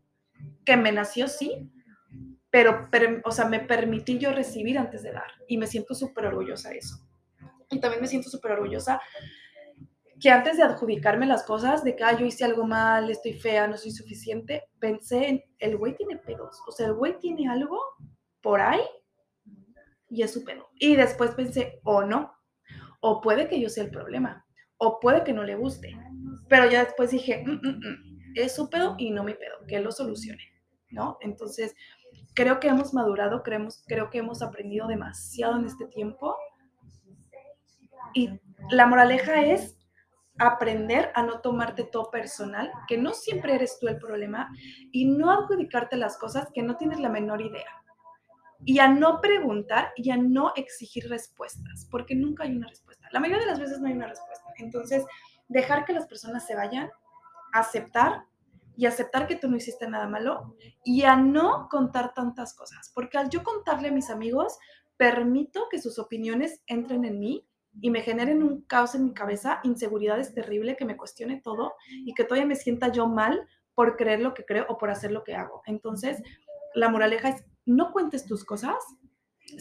Que 0.64 0.76
me 0.76 0.92
nació, 0.92 1.28
sí, 1.28 1.70
pero, 2.50 2.88
o 3.24 3.30
sea, 3.30 3.46
me 3.46 3.60
permití 3.60 4.18
yo 4.18 4.32
recibir 4.32 4.78
antes 4.78 5.02
de 5.02 5.12
dar. 5.12 5.30
Y 5.48 5.58
me 5.58 5.66
siento 5.66 5.94
súper 5.94 6.26
orgullosa 6.26 6.70
de 6.70 6.78
eso. 6.78 6.96
Y 7.70 7.80
también 7.80 8.00
me 8.00 8.08
siento 8.08 8.30
súper 8.30 8.52
orgullosa 8.52 9.00
que 10.20 10.30
antes 10.30 10.56
de 10.56 10.62
adjudicarme 10.62 11.26
las 11.26 11.42
cosas, 11.42 11.84
de 11.84 11.94
que 11.94 12.04
ah, 12.04 12.18
yo 12.18 12.24
hice 12.24 12.44
algo 12.44 12.66
mal, 12.66 13.10
estoy 13.10 13.34
fea, 13.34 13.66
no 13.66 13.76
soy 13.76 13.90
suficiente, 13.90 14.64
pensé 14.78 15.28
en, 15.28 15.44
el 15.58 15.76
güey 15.76 15.94
tiene 15.94 16.16
pedos. 16.16 16.62
O 16.66 16.72
sea, 16.72 16.86
el 16.86 16.94
güey 16.94 17.18
tiene 17.18 17.48
algo 17.48 17.78
por 18.40 18.60
ahí 18.60 18.80
y 20.08 20.22
es 20.22 20.32
su 20.32 20.44
pedo. 20.44 20.68
Y 20.78 20.96
después 20.96 21.32
pensé, 21.32 21.80
o 21.84 22.02
no, 22.02 22.32
o 23.00 23.20
puede 23.20 23.48
que 23.48 23.60
yo 23.60 23.68
sea 23.68 23.84
el 23.84 23.90
problema, 23.90 24.44
o 24.78 25.00
puede 25.00 25.24
que 25.24 25.32
no 25.32 25.42
le 25.42 25.56
guste. 25.56 25.96
Pero 26.48 26.68
ya 26.70 26.84
después 26.84 27.10
dije, 27.10 27.44
mm, 27.44 27.50
mm, 27.50 27.78
mm, 27.78 28.32
es 28.34 28.54
su 28.54 28.68
pedo 28.68 28.94
y 28.98 29.10
no 29.10 29.24
mi 29.24 29.34
pedo, 29.34 29.56
que 29.66 29.80
lo 29.80 29.92
solucione, 29.92 30.42
¿no? 30.90 31.18
Entonces, 31.20 31.74
creo 32.34 32.60
que 32.60 32.68
hemos 32.68 32.94
madurado, 32.94 33.42
creemos, 33.42 33.82
creo 33.86 34.10
que 34.10 34.18
hemos 34.18 34.42
aprendido 34.42 34.86
demasiado 34.86 35.58
en 35.58 35.64
este 35.64 35.86
tiempo. 35.86 36.36
Y 38.14 38.40
la 38.70 38.86
moraleja 38.86 39.44
es 39.44 39.76
aprender 40.38 41.10
a 41.14 41.22
no 41.22 41.40
tomarte 41.40 41.84
todo 41.84 42.10
personal, 42.10 42.70
que 42.88 42.98
no 42.98 43.14
siempre 43.14 43.54
eres 43.54 43.78
tú 43.78 43.88
el 43.88 43.98
problema, 43.98 44.50
y 44.92 45.06
no 45.06 45.30
adjudicarte 45.30 45.96
las 45.96 46.18
cosas 46.18 46.50
que 46.54 46.62
no 46.62 46.76
tienes 46.76 47.00
la 47.00 47.08
menor 47.08 47.40
idea 47.40 47.85
y 48.64 48.78
a 48.78 48.88
no 48.88 49.20
preguntar 49.20 49.92
y 49.96 50.10
a 50.10 50.16
no 50.16 50.52
exigir 50.56 51.08
respuestas, 51.08 51.86
porque 51.90 52.14
nunca 52.14 52.44
hay 52.44 52.56
una 52.56 52.68
respuesta. 52.68 53.08
La 53.12 53.20
mayoría 53.20 53.44
de 53.44 53.50
las 53.50 53.60
veces 53.60 53.80
no 53.80 53.88
hay 53.88 53.94
una 53.94 54.08
respuesta. 54.08 54.52
Entonces, 54.58 55.04
dejar 55.48 55.84
que 55.84 55.92
las 55.92 56.06
personas 56.06 56.46
se 56.46 56.54
vayan, 56.54 56.90
aceptar 57.52 58.24
y 58.76 58.86
aceptar 58.86 59.26
que 59.26 59.36
tú 59.36 59.48
no 59.48 59.56
hiciste 59.56 59.88
nada 59.88 60.06
malo 60.06 60.54
y 60.84 61.02
a 61.04 61.16
no 61.16 61.68
contar 61.70 62.12
tantas 62.14 62.54
cosas, 62.54 62.90
porque 62.94 63.18
al 63.18 63.30
yo 63.30 63.42
contarle 63.42 63.88
a 63.88 63.92
mis 63.92 64.10
amigos, 64.10 64.58
permito 64.96 65.68
que 65.70 65.80
sus 65.80 65.98
opiniones 65.98 66.62
entren 66.66 67.04
en 67.04 67.18
mí 67.18 67.46
y 67.80 67.90
me 67.90 68.02
generen 68.02 68.42
un 68.42 68.62
caos 68.62 68.94
en 68.94 69.04
mi 69.04 69.12
cabeza, 69.12 69.60
inseguridades 69.62 70.34
terrible, 70.34 70.76
que 70.76 70.84
me 70.84 70.96
cuestione 70.96 71.40
todo 71.42 71.74
y 71.88 72.14
que 72.14 72.24
todavía 72.24 72.46
me 72.46 72.54
sienta 72.54 72.88
yo 72.88 73.06
mal 73.06 73.46
por 73.74 73.96
creer 73.96 74.20
lo 74.20 74.32
que 74.32 74.44
creo 74.44 74.64
o 74.68 74.78
por 74.78 74.90
hacer 74.90 75.12
lo 75.12 75.24
que 75.24 75.34
hago. 75.34 75.62
Entonces, 75.66 76.22
la 76.74 76.88
moraleja 76.88 77.28
es, 77.30 77.44
no 77.66 77.92
cuentes 77.92 78.24
tus 78.26 78.44
cosas. 78.44 78.76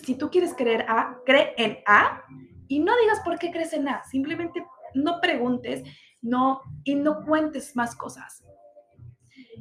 Si 0.03 0.15
tú 0.15 0.29
quieres 0.29 0.53
creer 0.53 0.85
A, 0.87 1.17
cree 1.25 1.53
en 1.57 1.79
A 1.85 2.23
y 2.67 2.79
no 2.79 2.93
digas 2.97 3.19
por 3.23 3.37
qué 3.37 3.51
crees 3.51 3.73
en 3.73 3.87
A. 3.87 4.03
Simplemente 4.05 4.65
no 4.93 5.19
preguntes 5.19 5.83
no, 6.21 6.61
y 6.83 6.95
no 6.95 7.23
cuentes 7.25 7.75
más 7.75 7.95
cosas 7.95 8.45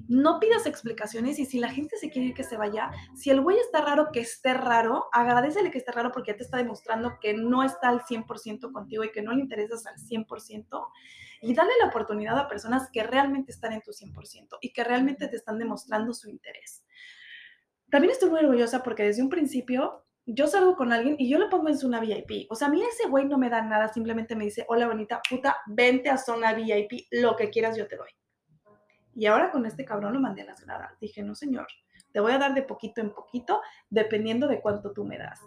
no 0.08 0.38
pidas 0.40 0.66
explicaciones 0.66 1.38
y 1.38 1.46
si 1.46 1.58
la 1.58 1.70
gente 1.70 1.96
se 1.96 2.10
quiere 2.10 2.34
que 2.34 2.44
se 2.44 2.56
vaya. 2.56 2.90
Si 3.14 3.30
el 3.30 3.40
güey 3.40 3.58
está 3.58 3.80
raro, 3.80 4.10
que 4.12 4.20
esté 4.20 4.54
raro, 4.54 5.06
agradecele 5.12 5.70
que 5.70 5.78
esté 5.78 5.92
raro 5.92 6.12
porque 6.12 6.32
ya 6.32 6.36
te 6.36 6.44
está 6.44 6.58
demostrando 6.58 7.18
que 7.20 7.34
no 7.34 7.62
está 7.62 7.88
al 7.88 8.02
100% 8.02 8.72
contigo 8.72 9.04
y 9.04 9.12
que 9.12 9.22
no 9.22 9.32
le 9.32 9.40
interesas 9.40 9.86
al 9.86 9.96
100%. 9.96 10.88
Y 11.42 11.54
dale 11.54 11.72
la 11.80 11.88
oportunidad 11.88 12.38
a 12.38 12.48
personas 12.48 12.88
que 12.92 13.02
realmente 13.02 13.52
están 13.52 13.72
en 13.72 13.82
tu 13.82 13.92
100% 13.92 14.58
y 14.60 14.72
que 14.72 14.84
realmente 14.84 15.28
te 15.28 15.36
están 15.36 15.58
demostrando 15.58 16.12
su 16.12 16.28
interés. 16.28 16.83
También 17.94 18.10
estoy 18.10 18.28
muy 18.28 18.40
orgullosa 18.40 18.82
porque 18.82 19.04
desde 19.04 19.22
un 19.22 19.28
principio 19.28 20.04
yo 20.26 20.48
salgo 20.48 20.74
con 20.74 20.92
alguien 20.92 21.14
y 21.16 21.30
yo 21.30 21.38
le 21.38 21.46
pongo 21.46 21.68
en 21.68 21.78
zona 21.78 22.00
VIP. 22.00 22.50
O 22.50 22.56
sea, 22.56 22.66
a 22.66 22.70
mí 22.72 22.82
ese 22.82 23.08
güey 23.08 23.24
no 23.24 23.38
me 23.38 23.48
da 23.48 23.62
nada, 23.62 23.86
simplemente 23.86 24.34
me 24.34 24.46
dice, 24.46 24.64
hola 24.66 24.88
bonita, 24.88 25.22
puta, 25.30 25.58
vente 25.68 26.10
a 26.10 26.18
zona 26.18 26.54
VIP, 26.54 27.06
lo 27.12 27.36
que 27.36 27.50
quieras 27.50 27.76
yo 27.76 27.86
te 27.86 27.94
doy. 27.96 28.08
Y 29.14 29.26
ahora 29.26 29.52
con 29.52 29.64
este 29.64 29.84
cabrón 29.84 30.12
lo 30.12 30.18
mandé 30.18 30.42
a 30.42 30.46
las 30.46 30.60
gradas. 30.66 30.98
Dije, 31.00 31.22
no, 31.22 31.36
señor, 31.36 31.68
te 32.10 32.18
voy 32.18 32.32
a 32.32 32.38
dar 32.38 32.52
de 32.52 32.62
poquito 32.62 33.00
en 33.00 33.14
poquito, 33.14 33.60
dependiendo 33.90 34.48
de 34.48 34.60
cuánto 34.60 34.92
tú 34.92 35.04
me 35.04 35.16
das. 35.16 35.38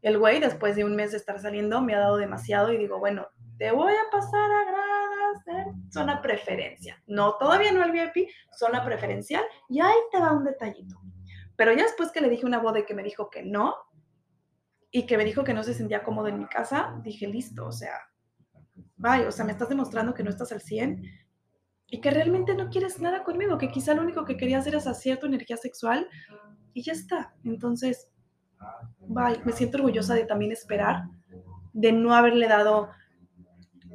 El 0.00 0.16
güey, 0.16 0.40
después 0.40 0.76
de 0.76 0.84
un 0.84 0.96
mes 0.96 1.10
de 1.10 1.18
estar 1.18 1.38
saliendo, 1.38 1.82
me 1.82 1.94
ha 1.94 1.98
dado 1.98 2.16
demasiado 2.16 2.72
y 2.72 2.78
digo, 2.78 2.98
bueno, 2.98 3.28
te 3.58 3.72
voy 3.72 3.92
a 3.92 4.10
pasar 4.10 4.50
a 4.50 4.64
gradas 4.64 5.44
de 5.44 5.92
zona 5.92 6.22
preferencia. 6.22 7.02
No, 7.06 7.36
todavía 7.36 7.72
no 7.72 7.84
el 7.84 7.92
VIP, 7.92 8.30
zona 8.56 8.82
preferencial, 8.86 9.44
y 9.68 9.82
ahí 9.82 9.98
te 10.10 10.18
va 10.18 10.32
un 10.32 10.44
detallito. 10.44 10.98
Pero 11.60 11.74
ya 11.74 11.82
después 11.82 12.10
que 12.10 12.22
le 12.22 12.30
dije 12.30 12.46
una 12.46 12.58
boda 12.58 12.78
y 12.78 12.86
que 12.86 12.94
me 12.94 13.02
dijo 13.02 13.28
que 13.28 13.42
no, 13.42 13.74
y 14.90 15.04
que 15.04 15.18
me 15.18 15.26
dijo 15.26 15.44
que 15.44 15.52
no 15.52 15.62
se 15.62 15.74
sentía 15.74 16.02
cómodo 16.02 16.28
en 16.28 16.38
mi 16.38 16.46
casa, 16.46 16.98
dije, 17.04 17.26
listo, 17.26 17.66
o 17.66 17.70
sea, 17.70 18.08
vaya, 18.96 19.28
o 19.28 19.30
sea, 19.30 19.44
me 19.44 19.52
estás 19.52 19.68
demostrando 19.68 20.14
que 20.14 20.22
no 20.22 20.30
estás 20.30 20.52
al 20.52 20.62
100, 20.62 21.02
y 21.86 22.00
que 22.00 22.10
realmente 22.10 22.54
no 22.54 22.70
quieres 22.70 22.98
nada 22.98 23.24
conmigo, 23.24 23.58
que 23.58 23.68
quizá 23.70 23.92
lo 23.92 24.00
único 24.00 24.24
que 24.24 24.38
querías 24.38 24.66
era 24.66 24.80
saciar 24.80 25.18
tu 25.18 25.26
energía 25.26 25.58
sexual 25.58 26.08
y 26.72 26.82
ya 26.82 26.94
está. 26.94 27.34
Entonces, 27.44 28.08
bye. 29.00 29.42
Me 29.44 29.52
siento 29.52 29.76
orgullosa 29.76 30.14
de 30.14 30.24
también 30.24 30.52
esperar, 30.52 31.08
de 31.74 31.92
no 31.92 32.14
haberle 32.14 32.48
dado 32.48 32.88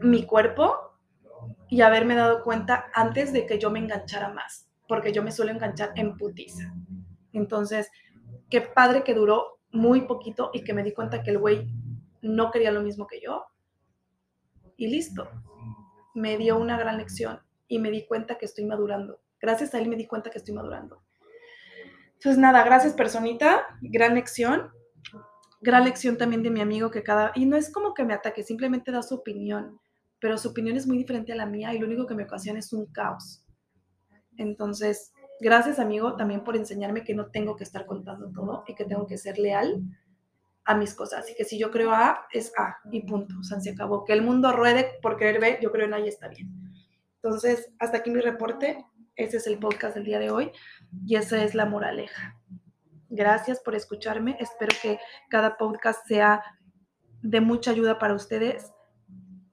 mi 0.02 0.24
cuerpo 0.28 1.00
y 1.68 1.82
haberme 1.82 2.14
dado 2.14 2.44
cuenta 2.44 2.92
antes 2.94 3.34
de 3.34 3.48
que 3.48 3.58
yo 3.58 3.72
me 3.72 3.80
enganchara 3.80 4.30
más, 4.30 4.70
porque 4.88 5.12
yo 5.12 5.24
me 5.24 5.32
suelo 5.32 5.52
enganchar 5.52 5.94
en 5.96 6.16
putiza. 6.16 6.72
Entonces, 7.36 7.92
qué 8.50 8.62
padre 8.62 9.04
que 9.04 9.14
duró 9.14 9.60
muy 9.72 10.02
poquito 10.02 10.52
y 10.54 10.64
que 10.64 10.74
me 10.74 10.84
di 10.84 10.94
cuenta 10.94 11.22
que 11.22 11.32
el 11.32 11.38
güey 11.38 11.68
no 12.22 12.50
quería 12.50 12.72
lo 12.72 12.82
mismo 12.82 13.08
que 13.08 13.20
yo. 13.22 13.46
Y 14.78 14.88
listo. 14.88 15.30
Me 16.14 16.38
dio 16.38 16.58
una 16.58 16.78
gran 16.78 16.98
lección 16.98 17.42
y 17.68 17.80
me 17.80 17.92
di 17.92 18.08
cuenta 18.08 18.38
que 18.38 18.46
estoy 18.46 18.66
madurando. 18.66 19.20
Gracias 19.40 19.74
a 19.74 19.80
él 19.80 19.90
me 19.90 19.98
di 19.98 20.08
cuenta 20.08 20.30
que 20.30 20.38
estoy 20.38 20.56
madurando. 20.56 21.04
Entonces, 22.14 22.38
nada, 22.38 22.64
gracias 22.64 22.94
personita, 22.94 23.68
gran 23.82 24.16
lección. 24.16 24.72
Gran 25.60 25.84
lección 25.84 26.18
también 26.18 26.42
de 26.42 26.52
mi 26.52 26.62
amigo 26.62 26.90
que 26.90 27.04
cada... 27.04 27.32
Y 27.36 27.46
no 27.46 27.58
es 27.58 27.72
como 27.72 27.94
que 27.94 28.06
me 28.06 28.14
ataque, 28.14 28.44
simplemente 28.44 28.92
da 28.92 29.02
su 29.02 29.16
opinión, 29.16 29.80
pero 30.20 30.38
su 30.38 30.50
opinión 30.50 30.78
es 30.78 30.88
muy 30.88 30.98
diferente 30.98 31.34
a 31.34 31.36
la 31.36 31.46
mía 31.46 31.74
y 31.74 31.80
lo 31.80 31.88
único 31.88 32.08
que 32.08 32.16
me 32.16 32.24
ocasiona 32.24 32.60
es 32.60 32.72
un 32.72 32.86
caos. 32.86 33.44
Entonces, 34.38 35.12
gracias 35.40 35.80
amigo 35.80 36.16
también 36.16 36.44
por 36.44 36.56
enseñarme 36.56 37.04
que 37.04 37.14
no 37.14 37.28
tengo 37.28 37.56
que 37.56 37.64
estar 37.64 37.86
contando 37.86 38.32
todo 38.32 38.64
y 38.68 38.76
que 38.76 38.86
tengo 38.86 39.06
que 39.08 39.18
ser 39.18 39.38
leal 39.38 39.82
a 40.66 40.76
mis 40.76 40.94
cosas. 40.94 41.30
Y 41.30 41.36
que 41.36 41.46
si 41.46 41.58
yo 41.58 41.72
creo 41.72 41.92
A, 41.92 42.28
es 42.32 42.52
A 42.58 42.78
y 42.92 43.02
punto. 43.06 43.36
O 43.40 43.44
sea, 43.44 43.60
se 43.60 43.72
acabó. 43.72 44.04
Que 44.04 44.14
el 44.14 44.22
mundo 44.22 44.52
ruede 44.52 45.00
por 45.02 45.18
creer 45.18 45.40
B, 45.40 45.60
yo 45.62 45.72
creo 45.72 45.86
en 45.86 45.94
A 45.94 46.00
y 46.00 46.08
está 46.08 46.28
bien. 46.28 46.50
Entonces, 47.16 47.72
hasta 47.80 47.98
aquí 47.98 48.10
mi 48.10 48.22
reporte. 48.22 48.84
Ese 49.16 49.38
es 49.38 49.48
el 49.48 49.60
podcast 49.60 49.96
del 49.96 50.04
día 50.04 50.20
de 50.20 50.30
hoy 50.30 50.52
y 51.06 51.16
esa 51.16 51.42
es 51.42 51.56
la 51.56 51.66
moraleja. 51.66 52.38
Gracias 53.10 53.62
por 53.62 53.74
escucharme. 53.74 54.36
Espero 54.42 54.76
que 54.82 55.00
cada 55.30 55.56
podcast 55.56 56.06
sea 56.06 56.44
de 57.22 57.40
mucha 57.40 57.72
ayuda 57.72 57.98
para 57.98 58.14
ustedes. 58.14 58.74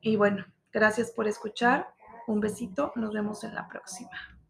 Y 0.01 0.17
bueno, 0.17 0.45
gracias 0.73 1.13
por 1.13 1.29
escuchar. 1.29 1.87
Un 2.27 2.41
besito. 2.41 2.93
Nos 2.97 3.13
vemos 3.13 3.45
en 3.45 3.55
la 3.55 3.69
próxima. 3.69 4.42